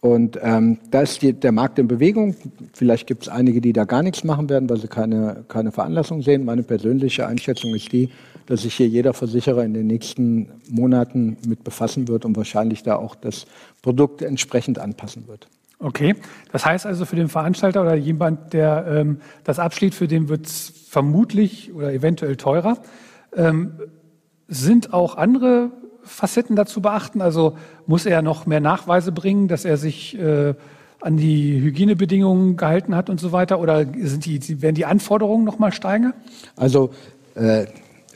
Und 0.00 0.38
ähm, 0.42 0.78
da 0.90 1.02
ist 1.02 1.22
die, 1.22 1.32
der 1.32 1.50
Markt 1.50 1.78
in 1.78 1.88
Bewegung. 1.88 2.36
Vielleicht 2.72 3.06
gibt 3.06 3.22
es 3.22 3.28
einige, 3.28 3.60
die 3.60 3.72
da 3.72 3.84
gar 3.84 4.02
nichts 4.02 4.22
machen 4.22 4.48
werden, 4.48 4.70
weil 4.70 4.78
sie 4.78 4.86
keine, 4.86 5.44
keine 5.48 5.72
Veranlassung 5.72 6.22
sehen. 6.22 6.44
Meine 6.44 6.62
persönliche 6.62 7.26
Einschätzung 7.26 7.74
ist 7.74 7.90
die, 7.90 8.10
dass 8.46 8.62
sich 8.62 8.74
hier 8.74 8.86
jeder 8.86 9.12
Versicherer 9.12 9.64
in 9.64 9.74
den 9.74 9.88
nächsten 9.88 10.50
Monaten 10.70 11.36
mit 11.46 11.64
befassen 11.64 12.06
wird 12.06 12.24
und 12.24 12.36
wahrscheinlich 12.36 12.82
da 12.84 12.96
auch 12.96 13.16
das 13.16 13.46
Produkt 13.82 14.22
entsprechend 14.22 14.78
anpassen 14.78 15.26
wird. 15.26 15.48
Okay, 15.80 16.14
das 16.50 16.64
heißt 16.64 16.86
also 16.86 17.04
für 17.04 17.16
den 17.16 17.28
Veranstalter 17.28 17.82
oder 17.82 17.94
jemand, 17.94 18.52
der 18.52 18.86
ähm, 18.88 19.20
das 19.44 19.58
abschließt, 19.58 19.94
für 19.94 20.08
den 20.08 20.28
wird 20.28 20.46
es 20.46 20.72
vermutlich 20.88 21.72
oder 21.72 21.92
eventuell 21.92 22.36
teurer. 22.36 22.78
Ähm, 23.36 23.72
sind 24.48 24.92
auch 24.92 25.16
andere 25.16 25.70
Facetten 26.02 26.56
dazu 26.56 26.80
beachten? 26.80 27.20
Also 27.20 27.56
muss 27.86 28.06
er 28.06 28.22
noch 28.22 28.46
mehr 28.46 28.60
Nachweise 28.60 29.12
bringen, 29.12 29.48
dass 29.48 29.64
er 29.64 29.76
sich 29.76 30.18
äh, 30.18 30.54
an 31.00 31.16
die 31.16 31.60
Hygienebedingungen 31.60 32.56
gehalten 32.56 32.94
hat 32.94 33.10
und 33.10 33.20
so 33.20 33.32
weiter? 33.32 33.60
Oder 33.60 33.86
sind 34.02 34.24
die, 34.24 34.62
werden 34.62 34.74
die 34.74 34.86
Anforderungen 34.86 35.44
noch 35.44 35.58
mal 35.58 35.72
steiger? 35.72 36.14
Also 36.56 36.90
äh, 37.34 37.66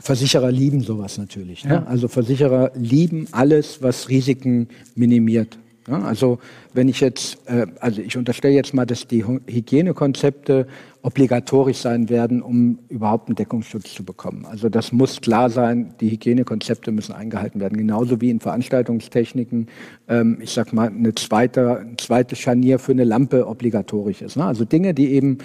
Versicherer 0.01 0.51
lieben 0.51 0.81
sowas 0.81 1.17
natürlich. 1.17 1.65
Ne? 1.65 1.75
Ja. 1.75 1.83
Also 1.85 2.09
Versicherer 2.09 2.73
lieben 2.75 3.29
alles, 3.31 3.83
was 3.83 4.09
Risiken 4.09 4.69
minimiert. 4.97 5.59
Ja, 5.89 6.01
also 6.03 6.39
wenn 6.75 6.89
ich 6.89 7.01
jetzt, 7.01 7.39
äh, 7.47 7.67
also 7.81 8.01
ich 8.01 8.17
unterstelle 8.17 8.55
jetzt 8.55 8.73
mal, 8.75 8.87
dass 8.87 9.07
die 9.07 9.25
Hygienekonzepte 9.25 10.67
obligatorisch 11.03 11.79
sein 11.79 12.09
werden, 12.09 12.43
um 12.43 12.79
überhaupt 12.89 13.29
einen 13.29 13.35
Deckungsschutz 13.35 13.93
zu 13.93 14.05
bekommen. 14.05 14.47
Also 14.49 14.69
das 14.69 14.93
muss 14.93 15.21
klar 15.21 15.51
sein, 15.51 15.95
die 16.01 16.11
Hygienekonzepte 16.11 16.93
müssen 16.93 17.13
eingehalten 17.13 17.61
werden. 17.61 17.77
Genauso 17.77 18.21
wie 18.21 18.31
in 18.31 18.39
Veranstaltungstechniken, 18.39 19.67
ähm, 20.09 20.39
ich 20.41 20.51
sag 20.51 20.73
mal, 20.73 20.89
eine 20.89 21.13
zweite, 21.15 21.81
ein 21.81 21.99
zweites 21.99 22.39
Scharnier 22.39 22.79
für 22.79 22.93
eine 22.93 23.03
Lampe 23.03 23.49
obligatorisch 23.49 24.23
ist. 24.23 24.37
Ne? 24.37 24.45
Also 24.45 24.65
Dinge, 24.65 24.95
die 24.95 25.13
eben 25.13 25.39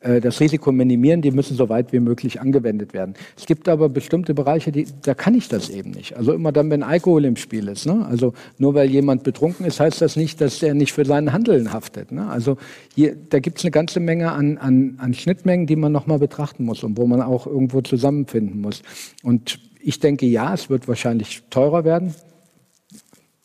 äh, 0.00 0.20
das 0.20 0.38
Risiko 0.38 0.70
minimieren, 0.70 1.22
die 1.22 1.32
müssen 1.32 1.56
so 1.56 1.68
weit 1.68 1.92
wie 1.92 1.98
möglich 2.00 2.40
angewendet 2.40 2.94
werden. 2.94 3.14
Es 3.36 3.46
gibt 3.46 3.68
aber 3.68 3.88
bestimmte 3.88 4.32
Bereiche, 4.32 4.70
die, 4.70 4.86
da 5.02 5.14
kann 5.14 5.34
ich 5.34 5.48
das 5.48 5.70
eben 5.70 5.90
nicht. 5.90 6.16
Also 6.16 6.32
immer 6.32 6.52
dann, 6.52 6.70
wenn 6.70 6.84
Alkohol 6.84 7.24
im 7.24 7.34
Spiel 7.34 7.66
ist. 7.66 7.84
Ne? 7.84 8.06
Also 8.06 8.32
nur 8.58 8.74
weil 8.74 8.88
jemand 8.88 9.24
betrunken 9.24 9.66
ist, 9.66 9.80
heißt 9.80 10.00
das 10.00 10.14
nicht, 10.14 10.40
dass 10.40 10.62
er 10.62 10.74
nicht 10.74 10.92
für 10.92 11.04
sein 11.04 11.32
Handeln 11.32 11.72
haftet. 11.72 12.12
Ne? 12.12 12.28
Also 12.28 12.58
hier, 12.94 13.16
da 13.28 13.40
gibt 13.40 13.58
es 13.58 13.64
eine 13.64 13.72
ganze 13.72 13.98
Menge 13.98 14.30
an, 14.30 14.56
an 14.56 14.98
an 15.00 15.14
Schnittmengen, 15.14 15.66
die 15.66 15.76
man 15.76 15.92
nochmal 15.92 16.18
betrachten 16.18 16.64
muss 16.64 16.84
und 16.84 16.96
wo 16.96 17.06
man 17.06 17.22
auch 17.22 17.46
irgendwo 17.46 17.80
zusammenfinden 17.80 18.60
muss. 18.60 18.82
Und 19.22 19.58
ich 19.80 19.98
denke, 19.98 20.26
ja, 20.26 20.54
es 20.54 20.70
wird 20.70 20.88
wahrscheinlich 20.88 21.42
teurer 21.50 21.84
werden. 21.84 22.14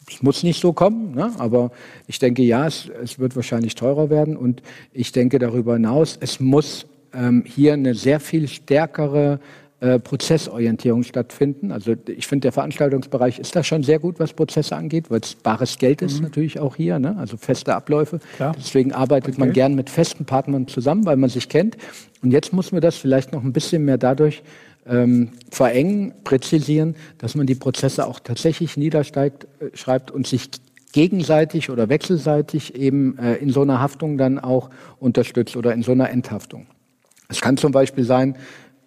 Es 0.07 0.21
muss 0.21 0.43
nicht 0.43 0.61
so 0.61 0.73
kommen, 0.73 1.15
ne? 1.15 1.31
aber 1.39 1.71
ich 2.07 2.19
denke, 2.19 2.43
ja, 2.43 2.67
es, 2.67 2.89
es, 3.01 3.17
wird 3.17 3.35
wahrscheinlich 3.35 3.73
teurer 3.73 4.09
werden. 4.09 4.37
Und 4.37 4.61
ich 4.93 5.11
denke 5.11 5.39
darüber 5.39 5.73
hinaus, 5.73 6.17
es 6.19 6.39
muss 6.39 6.85
ähm, 7.13 7.43
hier 7.45 7.73
eine 7.73 7.95
sehr 7.95 8.19
viel 8.19 8.47
stärkere 8.47 9.39
äh, 9.81 9.99
Prozessorientierung 9.99 11.03
stattfinden. 11.03 11.71
Also 11.71 11.95
ich 12.07 12.27
finde, 12.27 12.45
der 12.45 12.51
Veranstaltungsbereich 12.53 13.39
ist 13.39 13.55
da 13.55 13.63
schon 13.63 13.83
sehr 13.83 13.99
gut, 13.99 14.19
was 14.19 14.33
Prozesse 14.33 14.75
angeht, 14.75 15.11
weil 15.11 15.19
es 15.19 15.35
bares 15.35 15.77
Geld 15.77 16.01
ist 16.01 16.17
mhm. 16.17 16.23
natürlich 16.23 16.59
auch 16.59 16.75
hier, 16.75 16.97
ne? 16.97 17.17
also 17.17 17.35
feste 17.35 17.75
Abläufe. 17.75 18.19
Klar. 18.37 18.55
Deswegen 18.57 18.93
arbeitet 18.93 19.33
okay. 19.33 19.39
man 19.39 19.53
gern 19.53 19.75
mit 19.75 19.89
festen 19.89 20.25
Partnern 20.25 20.67
zusammen, 20.67 21.05
weil 21.05 21.17
man 21.17 21.29
sich 21.29 21.49
kennt. 21.49 21.77
Und 22.23 22.31
jetzt 22.31 22.53
muss 22.53 22.71
man 22.71 22.81
das 22.81 22.95
vielleicht 22.95 23.33
noch 23.33 23.43
ein 23.43 23.51
bisschen 23.51 23.83
mehr 23.83 23.97
dadurch 23.97 24.43
ähm, 24.87 25.31
verengen, 25.51 26.13
präzisieren, 26.23 26.95
dass 27.17 27.35
man 27.35 27.45
die 27.45 27.55
Prozesse 27.55 28.07
auch 28.07 28.19
tatsächlich 28.19 28.77
niederschreibt 28.77 29.47
äh, 29.59 29.75
schreibt 29.75 30.11
und 30.11 30.25
sich 30.25 30.49
gegenseitig 30.93 31.69
oder 31.69 31.89
wechselseitig 31.89 32.75
eben 32.75 33.17
äh, 33.17 33.35
in 33.35 33.49
so 33.49 33.61
einer 33.61 33.81
Haftung 33.81 34.17
dann 34.17 34.39
auch 34.39 34.69
unterstützt 34.99 35.57
oder 35.57 35.73
in 35.73 35.83
so 35.83 35.91
einer 35.91 36.09
Enthaftung. 36.09 36.67
Es 37.27 37.41
kann 37.41 37.57
zum 37.57 37.71
Beispiel 37.71 38.03
sein, 38.03 38.37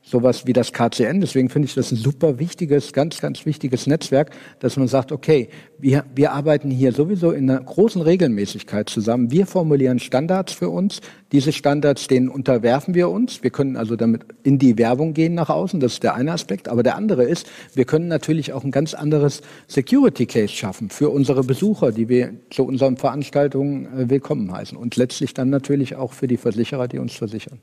sowas 0.09 0.47
wie 0.47 0.53
das 0.53 0.73
KCN. 0.73 1.21
Deswegen 1.21 1.49
finde 1.49 1.67
ich 1.67 1.75
das 1.75 1.93
ein 1.93 1.97
super 1.97 2.39
wichtiges, 2.39 2.93
ganz, 2.93 3.21
ganz 3.21 3.45
wichtiges 3.45 3.87
Netzwerk, 3.87 4.31
dass 4.61 4.77
man 4.77 4.89
sagt, 4.89 5.13
okay, 5.13 5.49
wir, 5.79 6.05
wir 6.15 6.33
arbeiten 6.33 6.71
hier 6.71 6.93
sowieso 6.93 7.31
in 7.31 7.49
einer 7.49 7.61
großen 7.61 8.01
Regelmäßigkeit 8.01 8.89
zusammen. 8.89 9.31
Wir 9.31 9.47
formulieren 9.47 9.99
Standards 9.99 10.53
für 10.53 10.71
uns. 10.71 11.01
Diese 11.31 11.53
Standards, 11.53 12.07
denen 12.07 12.29
unterwerfen 12.29 12.95
wir 12.95 13.11
uns. 13.11 13.43
Wir 13.43 13.51
können 13.51 13.77
also 13.77 13.97
damit 13.97 14.23
in 14.43 14.59
die 14.59 14.79
Werbung 14.79 15.13
gehen 15.13 15.35
nach 15.35 15.51
außen. 15.51 15.79
Das 15.81 15.95
ist 15.95 16.03
der 16.03 16.15
eine 16.15 16.33
Aspekt. 16.33 16.69
Aber 16.69 16.83
der 16.83 16.97
andere 16.97 17.25
ist, 17.25 17.47
wir 17.75 17.85
können 17.85 18.09
natürlich 18.09 18.53
auch 18.53 18.65
ein 18.65 18.71
ganz 18.71 18.95
anderes 18.95 19.43
Security 19.67 20.27
Case 20.27 20.49
schaffen 20.49 20.89
für 20.91 21.11
unsere 21.11 21.45
Besucher, 21.45 21.93
die 21.93 22.09
wir 22.09 22.33
zu 22.51 22.65
unseren 22.65 22.97
Veranstaltungen 22.97 23.87
äh, 23.87 24.11
willkommen 24.11 24.51
heißen. 24.53 24.77
Und 24.77 24.97
letztlich 24.97 25.35
dann 25.35 25.51
natürlich 25.51 25.97
auch 25.97 26.13
für 26.13 26.27
die 26.27 26.39
Versicherer, 26.39 26.89
die 26.89 26.99
uns 26.99 27.15
versichern. 27.15 27.61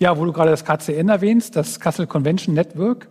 Ja, 0.00 0.16
wo 0.16 0.24
du 0.24 0.32
gerade 0.32 0.52
das 0.52 0.64
KCN 0.64 1.08
erwähnst, 1.08 1.56
das 1.56 1.80
Kassel 1.80 2.06
Convention 2.06 2.54
Network, 2.54 3.08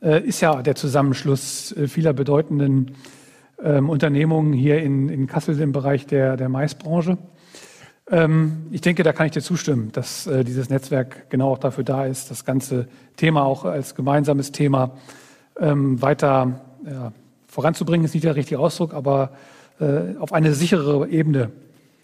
äh, 0.00 0.22
ist 0.22 0.40
ja 0.40 0.62
der 0.62 0.76
Zusammenschluss 0.76 1.72
äh, 1.72 1.88
vieler 1.88 2.12
bedeutenden 2.12 2.92
ähm, 3.60 3.90
Unternehmungen 3.90 4.52
hier 4.52 4.80
in, 4.80 5.08
in 5.08 5.26
Kassel 5.26 5.60
im 5.60 5.72
Bereich 5.72 6.06
der, 6.06 6.36
der 6.36 6.48
Maisbranche. 6.48 7.18
Ähm, 8.08 8.66
ich 8.70 8.82
denke, 8.82 9.02
da 9.02 9.12
kann 9.12 9.26
ich 9.26 9.32
dir 9.32 9.40
zustimmen, 9.40 9.90
dass 9.90 10.28
äh, 10.28 10.44
dieses 10.44 10.70
Netzwerk 10.70 11.28
genau 11.28 11.50
auch 11.50 11.58
dafür 11.58 11.82
da 11.82 12.06
ist, 12.06 12.30
das 12.30 12.44
ganze 12.44 12.86
Thema 13.16 13.42
auch 13.42 13.64
als 13.64 13.96
gemeinsames 13.96 14.52
Thema 14.52 14.92
ähm, 15.58 16.00
weiter 16.00 16.60
voranzubringen, 17.48 18.04
ist 18.04 18.14
nicht 18.14 18.22
der 18.22 18.36
richtige 18.36 18.60
Ausdruck, 18.60 18.94
aber 18.94 19.32
auf 20.20 20.32
eine 20.32 20.54
sichere 20.54 21.08
Ebene 21.08 21.50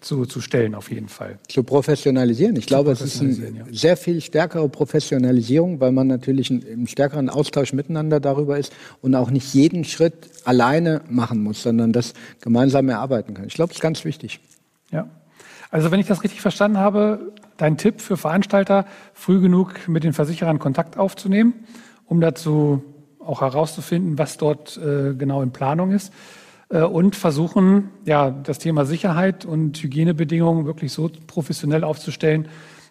zu, 0.01 0.25
zu 0.25 0.39
stellen, 0.39 0.75
auf 0.75 0.91
jeden 0.91 1.09
Fall. 1.09 1.39
Zu 1.47 1.63
professionalisieren. 1.63 2.55
Ich 2.55 2.65
zu 2.65 2.67
glaube, 2.67 2.91
es 2.91 3.01
ist 3.01 3.21
eine 3.21 3.31
ja. 3.31 3.65
sehr 3.71 3.97
viel 3.97 4.21
stärkere 4.21 4.69
Professionalisierung, 4.69 5.79
weil 5.79 5.91
man 5.91 6.07
natürlich 6.07 6.51
im 6.51 6.87
stärkeren 6.87 7.29
Austausch 7.29 7.73
miteinander 7.73 8.19
darüber 8.19 8.57
ist 8.57 8.71
und 9.01 9.15
auch 9.15 9.31
nicht 9.31 9.53
jeden 9.53 9.83
Schritt 9.83 10.29
alleine 10.43 11.01
machen 11.09 11.41
muss, 11.41 11.63
sondern 11.63 11.91
das 11.91 12.13
gemeinsam 12.41 12.89
erarbeiten 12.89 13.33
kann. 13.33 13.47
Ich 13.47 13.55
glaube, 13.55 13.69
das 13.69 13.77
ist 13.77 13.81
ganz 13.81 14.05
wichtig. 14.05 14.39
Ja. 14.91 15.07
Also 15.71 15.91
wenn 15.91 15.99
ich 15.99 16.07
das 16.07 16.23
richtig 16.23 16.41
verstanden 16.41 16.77
habe, 16.77 17.33
dein 17.57 17.77
Tipp 17.77 18.01
für 18.01 18.17
Veranstalter, 18.17 18.85
früh 19.13 19.41
genug 19.41 19.87
mit 19.87 20.03
den 20.03 20.13
Versicherern 20.13 20.59
Kontakt 20.59 20.97
aufzunehmen, 20.97 21.53
um 22.05 22.21
dazu 22.21 22.83
auch 23.19 23.41
herauszufinden, 23.41 24.17
was 24.17 24.37
dort 24.37 24.77
äh, 24.77 25.13
genau 25.15 25.41
in 25.41 25.51
Planung 25.51 25.91
ist. 25.91 26.13
Äh, 26.69 26.81
und 26.81 27.15
versuchen, 27.15 27.89
ja, 28.05 28.31
das 28.31 28.59
Thema 28.59 28.85
Sicherheit 28.85 29.45
und 29.45 29.81
Hygienebedingungen 29.81 30.65
wirklich 30.65 30.91
so 30.91 31.09
professionell 31.27 31.83
aufzustellen, 31.83 32.47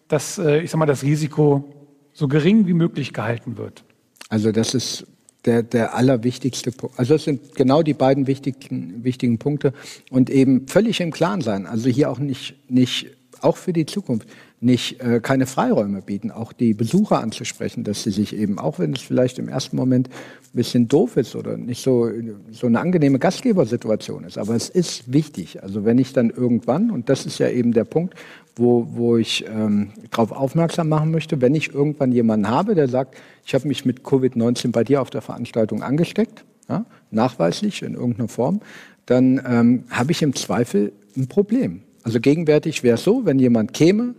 dass, 0.08 0.38
äh, 0.38 0.60
ich 0.60 0.70
sag 0.70 0.78
mal, 0.78 0.86
das 0.86 1.02
Risiko 1.02 1.64
so 2.12 2.28
gering 2.28 2.66
wie 2.66 2.74
möglich 2.74 3.12
gehalten 3.12 3.56
wird. 3.56 3.84
Also 4.28 4.52
das 4.52 4.74
ist 4.74 5.06
der, 5.44 5.62
der 5.62 5.94
allerwichtigste 5.94 6.72
Punkt. 6.72 6.98
Also 6.98 7.14
das 7.14 7.24
sind 7.24 7.54
genau 7.54 7.82
die 7.82 7.94
beiden 7.94 8.26
wichtigen, 8.26 9.04
wichtigen 9.04 9.38
Punkte 9.38 9.72
und 10.10 10.30
eben 10.30 10.66
völlig 10.68 11.00
im 11.00 11.10
Klaren 11.10 11.40
sein. 11.40 11.66
Also 11.66 11.88
hier 11.90 12.10
auch 12.10 12.18
nicht, 12.18 12.54
nicht 12.70 13.10
auch 13.40 13.56
für 13.56 13.72
die 13.72 13.86
Zukunft 13.86 14.28
nicht 14.64 15.00
äh, 15.00 15.20
keine 15.20 15.46
Freiräume 15.46 16.02
bieten, 16.02 16.30
auch 16.30 16.52
die 16.52 16.74
Besucher 16.74 17.20
anzusprechen, 17.20 17.84
dass 17.84 18.02
sie 18.02 18.10
sich 18.10 18.34
eben, 18.36 18.58
auch 18.58 18.78
wenn 18.78 18.94
es 18.94 19.02
vielleicht 19.02 19.38
im 19.38 19.48
ersten 19.48 19.76
Moment 19.76 20.08
ein 20.08 20.56
bisschen 20.56 20.88
doof 20.88 21.16
ist 21.16 21.36
oder 21.36 21.56
nicht 21.56 21.82
so, 21.82 22.10
so 22.50 22.66
eine 22.66 22.80
angenehme 22.80 23.18
Gastgebersituation 23.18 24.24
ist, 24.24 24.38
aber 24.38 24.54
es 24.54 24.70
ist 24.70 25.12
wichtig. 25.12 25.62
Also 25.62 25.84
wenn 25.84 25.98
ich 25.98 26.12
dann 26.12 26.30
irgendwann, 26.30 26.90
und 26.90 27.08
das 27.08 27.26
ist 27.26 27.38
ja 27.38 27.48
eben 27.48 27.72
der 27.72 27.84
Punkt, 27.84 28.14
wo, 28.56 28.86
wo 28.92 29.16
ich 29.16 29.44
ähm, 29.48 29.90
darauf 30.10 30.32
aufmerksam 30.32 30.88
machen 30.88 31.10
möchte, 31.10 31.40
wenn 31.40 31.54
ich 31.54 31.74
irgendwann 31.74 32.12
jemanden 32.12 32.48
habe, 32.48 32.74
der 32.74 32.88
sagt, 32.88 33.16
ich 33.44 33.54
habe 33.54 33.68
mich 33.68 33.84
mit 33.84 34.00
Covid-19 34.00 34.72
bei 34.72 34.84
dir 34.84 35.02
auf 35.02 35.10
der 35.10 35.22
Veranstaltung 35.22 35.82
angesteckt, 35.82 36.44
ja, 36.68 36.86
nachweislich 37.10 37.82
in 37.82 37.94
irgendeiner 37.94 38.28
Form, 38.28 38.60
dann 39.06 39.42
ähm, 39.46 39.84
habe 39.90 40.12
ich 40.12 40.22
im 40.22 40.34
Zweifel 40.34 40.92
ein 41.16 41.28
Problem. 41.28 41.82
Also 42.04 42.20
gegenwärtig 42.20 42.82
wäre 42.82 42.94
es 42.94 43.04
so, 43.04 43.24
wenn 43.24 43.38
jemand 43.38 43.72
käme, 43.72 44.14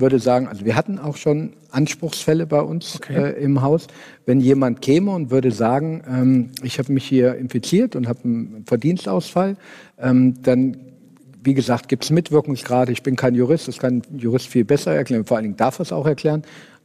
würde 0.00 0.18
sagen, 0.18 0.48
also 0.48 0.64
wir 0.64 0.76
hatten 0.76 0.98
auch 0.98 1.16
schon 1.16 1.54
Anspruchsfälle 1.70 2.46
bei 2.46 2.60
uns 2.60 2.96
okay. 2.96 3.14
äh, 3.14 3.42
im 3.42 3.62
Haus. 3.62 3.86
Wenn 4.26 4.40
jemand 4.40 4.82
käme 4.82 5.12
und 5.12 5.30
würde 5.30 5.50
sagen, 5.50 6.02
ähm, 6.08 6.50
ich 6.62 6.78
habe 6.78 6.92
mich 6.92 7.04
hier 7.04 7.36
infiziert 7.36 7.96
und 7.96 8.08
habe 8.08 8.20
einen 8.24 8.64
Verdienstausfall, 8.66 9.56
ähm, 9.98 10.42
dann 10.42 10.76
wie 11.42 11.54
gesagt, 11.54 11.88
gibt 11.88 12.04
es 12.04 12.10
Mitwirkungsgrade. 12.10 12.92
Ich 12.92 13.02
bin 13.02 13.16
kein 13.16 13.34
Jurist, 13.34 13.68
das 13.68 13.78
kann 13.78 14.02
ein 14.10 14.18
Jurist 14.18 14.48
viel 14.48 14.64
besser 14.64 14.94
erklären. 14.94 15.24
Vor 15.24 15.36
allen 15.36 15.44
Dingen 15.44 15.56
darf 15.56 15.78
er 15.78 15.82
es 15.82 15.92
auch 15.92 16.06
erklären. 16.06 16.42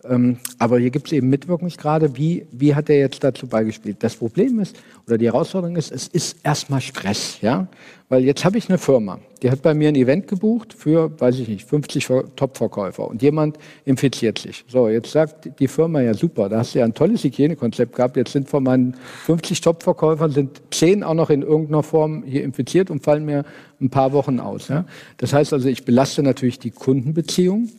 Ähm, 0.09 0.37
aber 0.59 0.79
hier 0.79 0.89
gibt 0.89 1.07
es 1.07 1.13
eben 1.13 1.29
Mitwirkungsgrade. 1.29 2.17
Wie, 2.17 2.45
wie 2.51 2.75
hat 2.75 2.89
er 2.89 2.97
jetzt 2.97 3.23
dazu 3.23 3.47
beigespielt? 3.47 3.97
Das 4.01 4.15
Problem 4.15 4.59
ist, 4.59 4.75
oder 5.07 5.17
die 5.17 5.25
Herausforderung 5.25 5.75
ist, 5.75 5.91
es 5.91 6.07
ist 6.07 6.37
erstmal 6.43 6.81
Stress. 6.81 7.39
Ja? 7.41 7.67
Weil 8.09 8.23
jetzt 8.23 8.45
habe 8.45 8.57
ich 8.57 8.69
eine 8.69 8.77
Firma, 8.77 9.19
die 9.41 9.49
hat 9.49 9.61
bei 9.61 9.73
mir 9.73 9.89
ein 9.89 9.95
Event 9.95 10.27
gebucht 10.27 10.73
für, 10.73 11.19
weiß 11.19 11.39
ich 11.39 11.47
nicht, 11.47 11.65
50 11.65 12.07
Top-Verkäufer 12.35 13.07
und 13.07 13.21
jemand 13.21 13.57
infiziert 13.85 14.39
sich. 14.39 14.63
So, 14.67 14.87
jetzt 14.89 15.11
sagt 15.11 15.59
die 15.59 15.67
Firma, 15.67 16.01
ja 16.01 16.13
super, 16.13 16.49
da 16.49 16.59
hast 16.59 16.75
du 16.75 16.79
ja 16.79 16.85
ein 16.85 16.93
tolles 16.93 17.23
Hygienekonzept 17.23 17.95
gehabt. 17.95 18.17
Jetzt 18.17 18.33
sind 18.33 18.49
von 18.49 18.63
meinen 18.63 18.95
50 19.25 19.61
Top-Verkäufern 19.61 20.31
sind 20.31 20.61
10 20.71 21.03
auch 21.03 21.13
noch 21.13 21.29
in 21.29 21.41
irgendeiner 21.41 21.83
Form 21.83 22.23
hier 22.23 22.43
infiziert 22.43 22.91
und 22.91 23.03
fallen 23.03 23.25
mir 23.25 23.45
ein 23.81 23.89
paar 23.89 24.11
Wochen 24.13 24.39
aus. 24.39 24.67
Ja? 24.67 24.85
Das 25.17 25.33
heißt 25.33 25.53
also, 25.53 25.67
ich 25.67 25.85
belaste 25.85 26.23
natürlich 26.23 26.59
die 26.59 26.71
Kundenbeziehung 26.71 27.69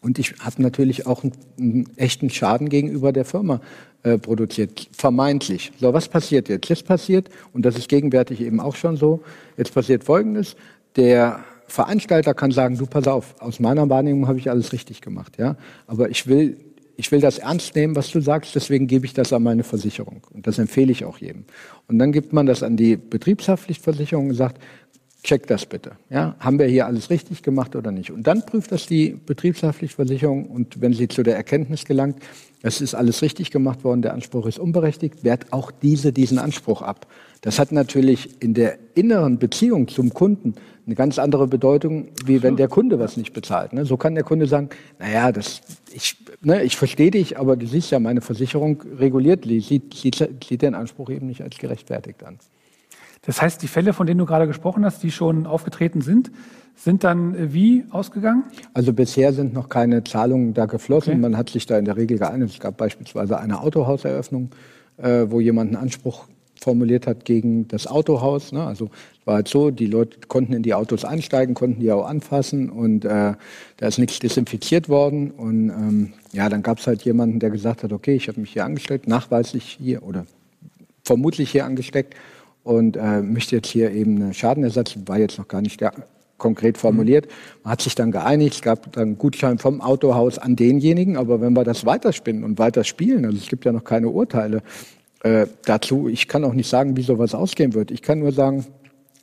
und 0.00 0.18
ich 0.18 0.34
habe 0.40 0.62
natürlich 0.62 1.06
auch 1.06 1.22
einen, 1.22 1.32
einen, 1.58 1.96
echten 1.96 2.30
Schaden 2.30 2.68
gegenüber 2.68 3.12
der 3.12 3.24
Firma 3.24 3.60
äh, 4.02 4.18
produziert, 4.18 4.88
vermeintlich. 4.92 5.72
So, 5.80 5.92
was 5.92 6.08
passiert 6.08 6.48
jetzt? 6.48 6.68
Jetzt 6.68 6.86
passiert, 6.86 7.28
und 7.52 7.64
das 7.64 7.76
ist 7.76 7.88
gegenwärtig 7.88 8.40
eben 8.40 8.60
auch 8.60 8.76
schon 8.76 8.96
so, 8.96 9.22
jetzt 9.56 9.74
passiert 9.74 10.04
Folgendes. 10.04 10.56
Der 10.96 11.40
Veranstalter 11.66 12.34
kann 12.34 12.50
sagen, 12.50 12.78
du 12.78 12.86
pass 12.86 13.06
auf, 13.06 13.34
aus 13.40 13.60
meiner 13.60 13.88
Wahrnehmung 13.90 14.26
habe 14.28 14.38
ich 14.38 14.50
alles 14.50 14.72
richtig 14.72 15.00
gemacht. 15.00 15.36
Ja? 15.38 15.56
Aber 15.86 16.08
ich 16.10 16.26
will, 16.26 16.56
ich 16.96 17.12
will 17.12 17.20
das 17.20 17.38
ernst 17.38 17.76
nehmen, 17.76 17.94
was 17.94 18.10
du 18.10 18.20
sagst, 18.20 18.54
deswegen 18.54 18.86
gebe 18.86 19.04
ich 19.04 19.14
das 19.14 19.32
an 19.32 19.42
meine 19.42 19.64
Versicherung. 19.64 20.26
Und 20.32 20.46
das 20.46 20.58
empfehle 20.58 20.90
ich 20.90 21.04
auch 21.04 21.18
jedem. 21.18 21.44
Und 21.86 21.98
dann 21.98 22.10
gibt 22.10 22.32
man 22.32 22.46
das 22.46 22.62
an 22.62 22.76
die 22.76 22.96
Betriebshaftpflichtversicherung 22.96 24.30
und 24.30 24.34
sagt, 24.34 24.62
check 25.22 25.46
das 25.46 25.66
bitte. 25.66 25.92
Ja, 26.10 26.36
haben 26.38 26.58
wir 26.58 26.66
hier 26.66 26.86
alles 26.86 27.10
richtig 27.10 27.42
gemacht 27.42 27.76
oder 27.76 27.90
nicht? 27.90 28.10
Und 28.10 28.26
dann 28.26 28.44
prüft 28.44 28.72
das 28.72 28.86
die 28.86 29.10
Betriebshaftpflichtversicherung 29.10 30.46
und 30.46 30.80
wenn 30.80 30.92
sie 30.92 31.08
zu 31.08 31.22
der 31.22 31.36
Erkenntnis 31.36 31.84
gelangt, 31.84 32.18
es 32.62 32.80
ist 32.80 32.94
alles 32.94 33.22
richtig 33.22 33.50
gemacht 33.50 33.84
worden, 33.84 34.02
der 34.02 34.14
Anspruch 34.14 34.46
ist 34.46 34.58
unberechtigt, 34.58 35.22
wehrt 35.22 35.52
auch 35.52 35.70
diese 35.70 36.12
diesen 36.12 36.38
Anspruch 36.38 36.82
ab. 36.82 37.06
Das 37.40 37.58
hat 37.58 37.70
natürlich 37.70 38.42
in 38.42 38.54
der 38.54 38.78
inneren 38.94 39.38
Beziehung 39.38 39.86
zum 39.86 40.12
Kunden 40.12 40.54
eine 40.86 40.94
ganz 40.94 41.18
andere 41.18 41.46
Bedeutung, 41.46 42.08
wie 42.24 42.42
wenn 42.42 42.56
der 42.56 42.68
Kunde 42.68 42.98
was 42.98 43.16
nicht 43.16 43.32
bezahlt. 43.32 43.74
Ne? 43.74 43.84
So 43.84 43.96
kann 43.96 44.14
der 44.14 44.24
Kunde 44.24 44.46
sagen, 44.46 44.70
naja, 44.98 45.30
das, 45.30 45.60
ich, 45.92 46.16
ne, 46.40 46.62
ich 46.62 46.76
verstehe 46.76 47.10
dich, 47.10 47.38
aber 47.38 47.56
du 47.56 47.66
siehst 47.66 47.90
ja, 47.90 48.00
meine 48.00 48.22
Versicherung 48.22 48.82
reguliert, 48.98 49.44
sieht, 49.44 49.94
sieht, 49.94 50.28
sieht 50.42 50.62
den 50.62 50.74
Anspruch 50.74 51.10
eben 51.10 51.26
nicht 51.26 51.42
als 51.42 51.58
gerechtfertigt 51.58 52.24
an. 52.24 52.38
Das 53.22 53.42
heißt, 53.42 53.62
die 53.62 53.68
Fälle, 53.68 53.92
von 53.92 54.06
denen 54.06 54.18
du 54.18 54.26
gerade 54.26 54.46
gesprochen 54.46 54.84
hast, 54.84 55.02
die 55.02 55.10
schon 55.10 55.46
aufgetreten 55.46 56.00
sind, 56.00 56.30
sind 56.78 57.04
dann 57.04 57.34
äh, 57.34 57.52
wie 57.52 57.84
ausgegangen? 57.90 58.44
Also 58.72 58.92
bisher 58.92 59.32
sind 59.32 59.52
noch 59.52 59.68
keine 59.68 60.04
Zahlungen 60.04 60.54
da 60.54 60.66
geflossen. 60.66 61.14
Okay. 61.14 61.20
Man 61.20 61.36
hat 61.36 61.50
sich 61.50 61.66
da 61.66 61.78
in 61.78 61.84
der 61.84 61.96
Regel 61.96 62.18
geeinigt. 62.18 62.54
Es 62.54 62.60
gab 62.60 62.76
beispielsweise 62.76 63.38
eine 63.38 63.60
Autohauseröffnung, 63.60 64.50
äh, 64.96 65.26
wo 65.28 65.40
jemand 65.40 65.74
einen 65.74 65.82
Anspruch 65.82 66.26
formuliert 66.60 67.06
hat 67.06 67.24
gegen 67.24 67.68
das 67.68 67.86
Autohaus. 67.86 68.52
Ne? 68.52 68.64
Also 68.64 68.90
es 69.20 69.26
war 69.26 69.36
halt 69.36 69.48
so, 69.48 69.70
die 69.70 69.86
Leute 69.86 70.18
konnten 70.26 70.52
in 70.52 70.62
die 70.62 70.74
Autos 70.74 71.04
einsteigen, 71.04 71.54
konnten 71.54 71.80
die 71.80 71.92
auch 71.92 72.06
anfassen 72.06 72.70
und 72.70 73.04
äh, 73.04 73.34
da 73.76 73.86
ist 73.86 73.98
nichts 73.98 74.18
desinfiziert 74.18 74.88
worden. 74.88 75.30
Und 75.30 75.70
ähm, 75.70 76.12
ja, 76.32 76.48
dann 76.48 76.62
gab 76.62 76.78
es 76.78 76.86
halt 76.86 77.02
jemanden, 77.02 77.38
der 77.38 77.50
gesagt 77.50 77.82
hat, 77.82 77.92
okay, 77.92 78.14
ich 78.14 78.28
habe 78.28 78.40
mich 78.40 78.52
hier 78.52 78.64
angesteckt, 78.64 79.06
nachweislich 79.06 79.78
hier 79.80 80.02
oder 80.02 80.26
vermutlich 81.04 81.50
hier 81.50 81.64
angesteckt 81.64 82.14
und 82.68 82.98
äh, 82.98 83.22
möchte 83.22 83.56
jetzt 83.56 83.68
hier 83.68 83.90
eben 83.92 84.20
einen 84.20 84.34
Schadenersatz, 84.34 84.94
war 85.06 85.18
jetzt 85.18 85.38
noch 85.38 85.48
gar 85.48 85.62
nicht 85.62 85.82
konkret 86.36 86.76
formuliert. 86.76 87.26
Man 87.64 87.72
hat 87.72 87.80
sich 87.80 87.94
dann 87.94 88.10
geeinigt, 88.10 88.56
es 88.56 88.62
gab 88.62 88.92
dann 88.92 89.02
einen 89.02 89.18
Gutschein 89.18 89.56
vom 89.56 89.80
Autohaus 89.80 90.36
an 90.36 90.54
denjenigen, 90.54 91.16
aber 91.16 91.40
wenn 91.40 91.54
wir 91.54 91.64
das 91.64 91.86
weiterspinnen 91.86 92.44
und 92.44 92.58
weiter 92.58 92.84
spielen, 92.84 93.24
also 93.24 93.38
es 93.38 93.48
gibt 93.48 93.64
ja 93.64 93.72
noch 93.72 93.84
keine 93.84 94.10
Urteile 94.10 94.62
äh, 95.22 95.46
dazu, 95.64 96.08
ich 96.08 96.28
kann 96.28 96.44
auch 96.44 96.52
nicht 96.52 96.68
sagen, 96.68 96.94
wie 96.94 97.02
sowas 97.02 97.34
ausgehen 97.34 97.72
wird. 97.72 97.90
Ich 97.90 98.02
kann 98.02 98.18
nur 98.18 98.32
sagen, 98.32 98.66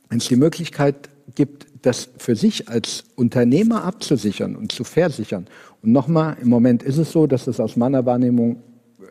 wenn 0.08 0.18
es 0.18 0.26
die 0.26 0.34
Möglichkeit 0.34 1.08
gibt, 1.36 1.66
das 1.82 2.08
für 2.18 2.34
sich 2.34 2.68
als 2.68 3.04
Unternehmer 3.14 3.84
abzusichern 3.84 4.56
und 4.56 4.72
zu 4.72 4.82
versichern. 4.82 5.46
Und 5.82 5.92
nochmal, 5.92 6.36
im 6.42 6.48
Moment 6.48 6.82
ist 6.82 6.98
es 6.98 7.12
so, 7.12 7.28
dass 7.28 7.44
das 7.44 7.60
aus 7.60 7.76
meiner 7.76 8.04
Wahrnehmung 8.06 8.56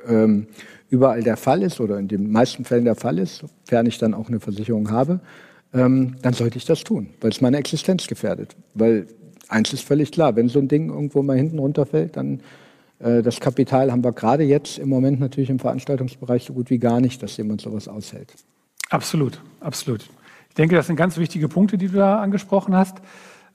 ähm, 0.07 0.47
überall 0.89 1.23
der 1.23 1.37
Fall 1.37 1.63
ist 1.63 1.79
oder 1.79 1.97
in 1.99 2.07
den 2.07 2.31
meisten 2.31 2.65
Fällen 2.65 2.85
der 2.85 2.95
Fall 2.95 3.19
ist, 3.19 3.37
sofern 3.37 3.85
ich 3.85 3.97
dann 3.97 4.13
auch 4.13 4.27
eine 4.27 4.39
Versicherung 4.39 4.91
habe, 4.91 5.19
ähm, 5.73 6.15
dann 6.21 6.33
sollte 6.33 6.57
ich 6.57 6.65
das 6.65 6.83
tun, 6.83 7.09
weil 7.21 7.31
es 7.31 7.41
meine 7.41 7.57
Existenz 7.57 8.07
gefährdet. 8.07 8.55
Weil 8.73 9.07
eins 9.49 9.73
ist 9.73 9.83
völlig 9.83 10.11
klar, 10.11 10.35
wenn 10.35 10.49
so 10.49 10.59
ein 10.59 10.67
Ding 10.67 10.89
irgendwo 10.89 11.21
mal 11.23 11.37
hinten 11.37 11.59
runterfällt, 11.59 12.17
dann 12.17 12.41
Äh, 12.99 13.21
das 13.21 13.39
Kapital 13.41 13.91
haben 13.91 14.03
wir 14.03 14.13
gerade 14.13 14.43
jetzt 14.43 14.79
im 14.79 14.87
Moment 14.87 15.19
natürlich 15.19 15.49
im 15.49 15.59
Veranstaltungsbereich 15.59 16.45
so 16.45 16.53
gut 16.53 16.69
wie 16.69 16.79
gar 16.79 17.01
nicht, 17.01 17.21
dass 17.21 17.35
jemand 17.37 17.59
sowas 17.59 17.87
aushält. 17.87 18.33
Absolut, 18.89 19.41
absolut. 19.59 20.01
Ich 20.47 20.55
denke, 20.55 20.75
das 20.75 20.87
sind 20.87 20.95
ganz 20.95 21.17
wichtige 21.17 21.49
Punkte, 21.49 21.77
die 21.77 21.87
du 21.87 21.97
da 21.97 22.21
angesprochen 22.21 22.73
hast. 22.73 22.99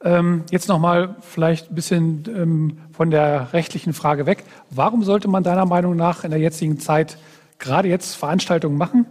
Ähm, 0.03 0.45
jetzt 0.51 0.69
nochmal 0.69 1.17
vielleicht 1.21 1.71
ein 1.71 1.75
bisschen 1.75 2.25
ähm, 2.35 2.79
von 2.93 3.11
der 3.11 3.53
rechtlichen 3.53 3.93
Frage 3.93 4.25
weg. 4.25 4.45
Warum 4.71 5.03
sollte 5.03 5.29
man 5.29 5.43
deiner 5.43 5.67
Meinung 5.67 5.95
nach 5.95 6.25
in 6.25 6.31
der 6.31 6.41
jetzigen 6.41 6.79
Zeit 6.79 7.19
gerade 7.59 7.89
jetzt 7.89 8.15
Veranstaltungen 8.15 8.79
machen? 8.79 9.05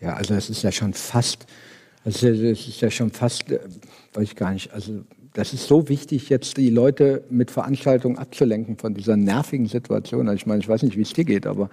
Ja, 0.00 0.14
also 0.14 0.34
es 0.34 0.50
ist 0.50 0.62
ja 0.62 0.72
schon 0.72 0.92
fast, 0.92 1.46
also 2.04 2.28
es 2.28 2.68
ist 2.68 2.80
ja 2.82 2.90
schon 2.90 3.10
fast, 3.10 3.50
äh, 3.50 3.60
weiß 4.12 4.24
ich 4.24 4.36
gar 4.36 4.52
nicht, 4.52 4.72
also 4.74 5.04
das 5.32 5.52
ist 5.52 5.66
so 5.66 5.88
wichtig, 5.88 6.28
jetzt 6.28 6.56
die 6.56 6.70
Leute 6.70 7.24
mit 7.28 7.50
Veranstaltungen 7.50 8.18
abzulenken 8.18 8.78
von 8.78 8.94
dieser 8.94 9.16
nervigen 9.16 9.66
Situation. 9.66 10.28
Also 10.28 10.36
ich 10.36 10.46
meine, 10.46 10.60
ich 10.60 10.68
weiß 10.68 10.82
nicht, 10.82 10.96
wie 10.96 11.02
es 11.02 11.12
dir 11.12 11.24
geht, 11.24 11.46
aber 11.46 11.68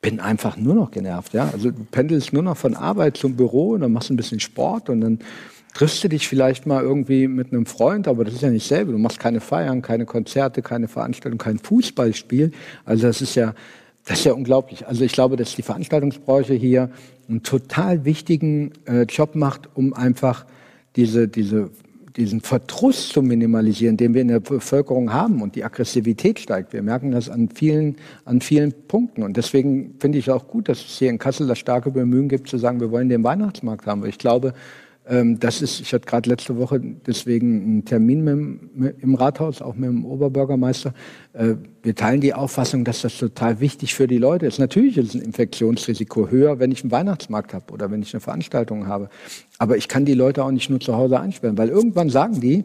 bin 0.00 0.20
einfach 0.20 0.56
nur 0.56 0.74
noch 0.74 0.90
genervt. 0.90 1.32
Ja? 1.32 1.50
Also 1.52 1.70
du 1.70 1.84
pendelst 1.84 2.32
nur 2.32 2.42
noch 2.42 2.56
von 2.56 2.74
Arbeit 2.74 3.16
zum 3.16 3.36
Büro 3.36 3.70
und 3.70 3.80
dann 3.80 3.92
machst 3.92 4.10
du 4.10 4.14
ein 4.14 4.16
bisschen 4.16 4.40
Sport 4.40 4.90
und 4.90 5.00
dann 5.00 5.18
triffst 5.76 6.02
du 6.02 6.08
dich 6.08 6.26
vielleicht 6.26 6.66
mal 6.66 6.82
irgendwie 6.82 7.28
mit 7.28 7.52
einem 7.52 7.66
Freund, 7.66 8.08
aber 8.08 8.24
das 8.24 8.32
ist 8.32 8.40
ja 8.40 8.48
nicht 8.48 8.66
selber. 8.66 8.92
Du 8.92 8.98
machst 8.98 9.18
keine 9.18 9.40
Feiern, 9.40 9.82
keine 9.82 10.06
Konzerte, 10.06 10.62
keine 10.62 10.88
Veranstaltungen, 10.88 11.38
kein 11.38 11.58
Fußballspiel. 11.58 12.52
Also 12.86 13.06
das 13.06 13.20
ist 13.20 13.34
ja, 13.34 13.52
das 14.06 14.20
ist 14.20 14.24
ja 14.24 14.32
unglaublich. 14.32 14.86
Also 14.86 15.04
ich 15.04 15.12
glaube, 15.12 15.36
dass 15.36 15.54
die 15.54 15.60
Veranstaltungsbranche 15.60 16.54
hier 16.54 16.90
einen 17.28 17.42
total 17.42 18.06
wichtigen 18.06 18.72
äh, 18.86 19.02
Job 19.02 19.34
macht, 19.34 19.68
um 19.74 19.92
einfach 19.92 20.46
diese, 20.96 21.28
diese 21.28 21.70
diesen 22.16 22.40
Verdruss 22.40 23.10
zu 23.10 23.20
minimalisieren, 23.20 23.98
den 23.98 24.14
wir 24.14 24.22
in 24.22 24.28
der 24.28 24.40
Bevölkerung 24.40 25.12
haben 25.12 25.42
und 25.42 25.54
die 25.54 25.62
Aggressivität 25.62 26.38
steigt. 26.38 26.72
Wir 26.72 26.82
merken 26.82 27.10
das 27.10 27.28
an 27.28 27.50
vielen, 27.50 27.96
an 28.24 28.40
vielen 28.40 28.72
Punkten. 28.88 29.22
Und 29.22 29.36
deswegen 29.36 29.96
finde 29.98 30.16
ich 30.16 30.30
auch 30.30 30.48
gut, 30.48 30.70
dass 30.70 30.78
es 30.78 30.98
hier 30.98 31.10
in 31.10 31.18
Kassel 31.18 31.46
das 31.46 31.58
starke 31.58 31.90
Bemühen 31.90 32.30
gibt, 32.30 32.48
zu 32.48 32.56
sagen, 32.56 32.80
wir 32.80 32.90
wollen 32.90 33.10
den 33.10 33.22
Weihnachtsmarkt 33.22 33.86
haben. 33.86 34.06
Ich 34.06 34.16
glaube, 34.16 34.54
das 35.08 35.62
ist, 35.62 35.80
ich 35.80 35.92
hatte 35.92 36.04
gerade 36.04 36.28
letzte 36.28 36.56
Woche 36.56 36.80
deswegen 36.80 37.62
einen 37.62 37.84
Termin 37.84 38.24
mit, 38.74 39.00
im 39.00 39.14
Rathaus, 39.14 39.62
auch 39.62 39.76
mit 39.76 39.88
dem 39.88 40.04
Oberbürgermeister. 40.04 40.92
Äh, 41.32 41.54
wir 41.82 41.94
teilen 41.94 42.20
die 42.20 42.34
Auffassung, 42.34 42.84
dass 42.84 43.02
das 43.02 43.16
total 43.16 43.60
wichtig 43.60 43.94
für 43.94 44.08
die 44.08 44.18
Leute 44.18 44.46
ist. 44.46 44.58
Natürlich 44.58 44.98
ist 44.98 45.14
ein 45.14 45.22
Infektionsrisiko 45.22 46.28
höher, 46.28 46.58
wenn 46.58 46.72
ich 46.72 46.82
einen 46.82 46.90
Weihnachtsmarkt 46.90 47.54
habe 47.54 47.72
oder 47.72 47.88
wenn 47.92 48.02
ich 48.02 48.12
eine 48.14 48.20
Veranstaltung 48.20 48.88
habe. 48.88 49.08
Aber 49.58 49.76
ich 49.76 49.86
kann 49.86 50.04
die 50.04 50.14
Leute 50.14 50.42
auch 50.42 50.50
nicht 50.50 50.70
nur 50.70 50.80
zu 50.80 50.96
Hause 50.96 51.20
einsperren, 51.20 51.56
weil 51.56 51.68
irgendwann 51.68 52.10
sagen 52.10 52.40
die, 52.40 52.64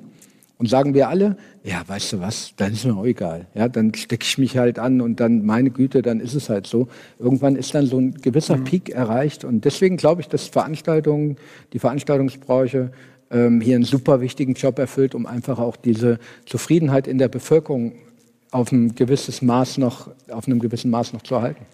und 0.62 0.68
sagen 0.68 0.94
wir 0.94 1.10
alle, 1.10 1.38
ja, 1.64 1.82
weißt 1.88 2.14
du 2.14 2.20
was, 2.20 2.54
dann 2.56 2.74
ist 2.74 2.86
mir 2.86 2.96
auch 2.96 3.06
egal. 3.06 3.48
Ja, 3.56 3.68
dann 3.68 3.96
stecke 3.96 4.24
ich 4.24 4.38
mich 4.38 4.60
halt 4.60 4.78
an 4.78 5.02
und 5.02 5.20
dann, 5.20 5.44
meine 5.44 5.72
Güte, 5.72 6.04
dann 6.04 6.20
ist 6.20 6.36
es 6.36 6.50
halt 6.50 6.68
so. 6.68 6.88
Irgendwann 7.18 7.56
ist 7.56 7.74
dann 7.74 7.88
so 7.88 7.98
ein 7.98 8.14
gewisser 8.14 8.58
mhm. 8.58 8.66
Peak 8.66 8.90
erreicht. 8.92 9.44
Und 9.44 9.66
deswegen 9.66 9.98
glaube 9.98 10.22
ich, 10.22 10.28
dass 10.28 10.46
Veranstaltungen, 10.46 11.38
die 11.74 11.80
Veranstaltungsbranche 11.80 12.92
ähm, 13.32 13.60
hier 13.60 13.74
einen 13.74 13.86
super 13.86 14.22
wichtigen 14.22 14.54
Job 14.54 14.78
erfüllt, 14.78 15.16
um 15.16 15.26
einfach 15.26 15.58
auch 15.58 15.76
diese 15.76 16.20
Zufriedenheit 16.46 17.08
in 17.08 17.18
der 17.18 17.28
Bevölkerung 17.28 17.94
auf 18.52 18.72
ein 18.72 18.94
gewisses 18.94 19.42
Maß 19.42 19.80
noch, 19.80 20.12
auf 20.30 20.46
einem 20.46 20.60
gewissen 20.60 20.92
Maß 20.92 21.14
noch 21.14 21.24
zu 21.24 21.34
erhalten. 21.34 21.66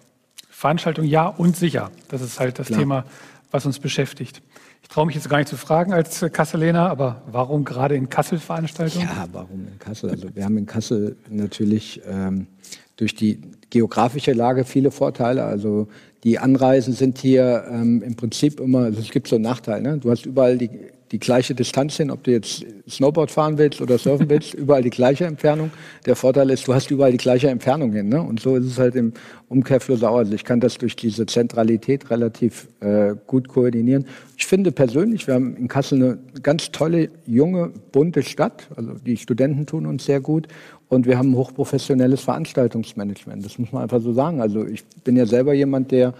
Veranstaltung 0.58 1.04
ja 1.04 1.28
und 1.28 1.56
sicher. 1.56 1.92
Das 2.08 2.20
ist 2.20 2.40
halt 2.40 2.58
das 2.58 2.66
Klar. 2.66 2.80
Thema, 2.80 3.04
was 3.52 3.64
uns 3.64 3.78
beschäftigt. 3.78 4.42
Ich 4.82 4.88
traue 4.88 5.06
mich 5.06 5.14
jetzt 5.14 5.30
gar 5.30 5.38
nicht 5.38 5.48
zu 5.48 5.56
fragen 5.56 5.92
als 5.92 6.26
Kasseler, 6.32 6.90
aber 6.90 7.22
warum 7.30 7.64
gerade 7.64 7.94
in 7.94 8.08
Kassel 8.08 8.40
Veranstaltungen? 8.40 9.06
Ja, 9.06 9.28
warum 9.30 9.68
in 9.68 9.78
Kassel? 9.78 10.10
Also 10.10 10.34
wir 10.34 10.44
haben 10.44 10.58
in 10.58 10.66
Kassel 10.66 11.16
natürlich 11.30 12.02
ähm, 12.08 12.48
durch 12.96 13.14
die 13.14 13.40
geografische 13.70 14.32
Lage 14.32 14.64
viele 14.64 14.90
Vorteile. 14.90 15.44
Also 15.44 15.86
die 16.24 16.40
Anreisen 16.40 16.92
sind 16.92 17.18
hier 17.18 17.64
ähm, 17.70 18.02
im 18.02 18.16
Prinzip 18.16 18.58
immer, 18.58 18.80
also 18.80 18.98
es 18.98 19.10
gibt 19.10 19.28
so 19.28 19.36
einen 19.36 19.44
Nachteil. 19.44 19.80
Ne? 19.80 19.98
Du 19.98 20.10
hast 20.10 20.26
überall 20.26 20.58
die 20.58 20.70
die 21.12 21.18
gleiche 21.18 21.54
Distanz 21.54 21.96
hin, 21.96 22.10
ob 22.10 22.22
du 22.24 22.30
jetzt 22.30 22.64
Snowboard 22.88 23.30
fahren 23.30 23.58
willst 23.58 23.80
oder 23.80 23.98
surfen 23.98 24.28
willst, 24.30 24.54
überall 24.54 24.82
die 24.82 24.90
gleiche 24.90 25.24
Entfernung. 25.24 25.70
Der 26.06 26.16
Vorteil 26.16 26.50
ist, 26.50 26.66
du 26.68 26.74
hast 26.74 26.90
überall 26.90 27.12
die 27.12 27.18
gleiche 27.18 27.48
Entfernung 27.48 27.92
hin. 27.92 28.08
Ne? 28.08 28.20
Und 28.20 28.40
so 28.40 28.56
ist 28.56 28.66
es 28.66 28.78
halt 28.78 28.94
im 28.94 29.12
Umkehrfluss 29.48 30.02
auch. 30.02 30.16
Also 30.16 30.34
ich 30.34 30.44
kann 30.44 30.60
das 30.60 30.78
durch 30.78 30.96
diese 30.96 31.26
Zentralität 31.26 32.10
relativ 32.10 32.68
äh, 32.80 33.14
gut 33.26 33.48
koordinieren. 33.48 34.06
Ich 34.36 34.46
finde 34.46 34.72
persönlich, 34.72 35.26
wir 35.26 35.34
haben 35.34 35.56
in 35.56 35.68
Kassel 35.68 36.02
eine 36.02 36.18
ganz 36.42 36.70
tolle, 36.70 37.10
junge, 37.26 37.70
bunte 37.92 38.22
Stadt. 38.22 38.68
Also 38.76 38.94
die 38.94 39.16
Studenten 39.16 39.66
tun 39.66 39.86
uns 39.86 40.04
sehr 40.04 40.20
gut. 40.20 40.48
Und 40.88 41.06
wir 41.06 41.18
haben 41.18 41.32
ein 41.32 41.36
hochprofessionelles 41.36 42.22
Veranstaltungsmanagement. 42.22 43.44
Das 43.44 43.58
muss 43.58 43.72
man 43.72 43.82
einfach 43.82 44.00
so 44.00 44.12
sagen. 44.12 44.40
Also 44.40 44.66
ich 44.66 44.84
bin 45.04 45.16
ja 45.16 45.26
selber 45.26 45.52
jemand, 45.52 45.90
der 45.90 46.14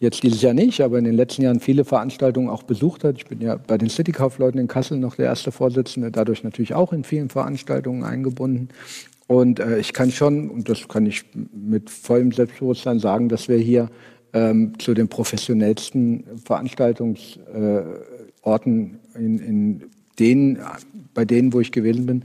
Jetzt 0.00 0.22
dieses 0.22 0.42
Jahr 0.42 0.54
nicht, 0.54 0.80
aber 0.80 0.98
in 0.98 1.04
den 1.04 1.14
letzten 1.14 1.42
Jahren 1.42 1.58
viele 1.58 1.84
Veranstaltungen 1.84 2.48
auch 2.48 2.62
besucht 2.62 3.02
hat. 3.02 3.16
Ich 3.16 3.26
bin 3.26 3.40
ja 3.40 3.56
bei 3.56 3.76
den 3.76 3.88
City-Kaufleuten 3.88 4.60
in 4.60 4.68
Kassel 4.68 4.98
noch 4.98 5.16
der 5.16 5.26
erste 5.26 5.50
Vorsitzende, 5.50 6.12
dadurch 6.12 6.44
natürlich 6.44 6.74
auch 6.74 6.92
in 6.92 7.02
vielen 7.02 7.30
Veranstaltungen 7.30 8.04
eingebunden. 8.04 8.68
Und 9.26 9.58
äh, 9.58 9.78
ich 9.78 9.92
kann 9.92 10.12
schon, 10.12 10.50
und 10.50 10.68
das 10.68 10.86
kann 10.86 11.04
ich 11.04 11.24
mit 11.52 11.90
vollem 11.90 12.30
Selbstbewusstsein 12.30 13.00
sagen, 13.00 13.28
dass 13.28 13.48
wir 13.48 13.58
hier 13.58 13.90
ähm, 14.32 14.78
zu 14.78 14.94
den 14.94 15.08
professionellsten 15.08 16.24
Veranstaltungsorten 16.44 18.98
äh, 19.14 19.18
in, 19.18 19.38
in 19.38 19.82
denen, 20.18 20.58
bei 21.12 21.24
denen, 21.24 21.52
wo 21.52 21.60
ich 21.60 21.72
gewesen 21.72 22.06
bin, 22.06 22.22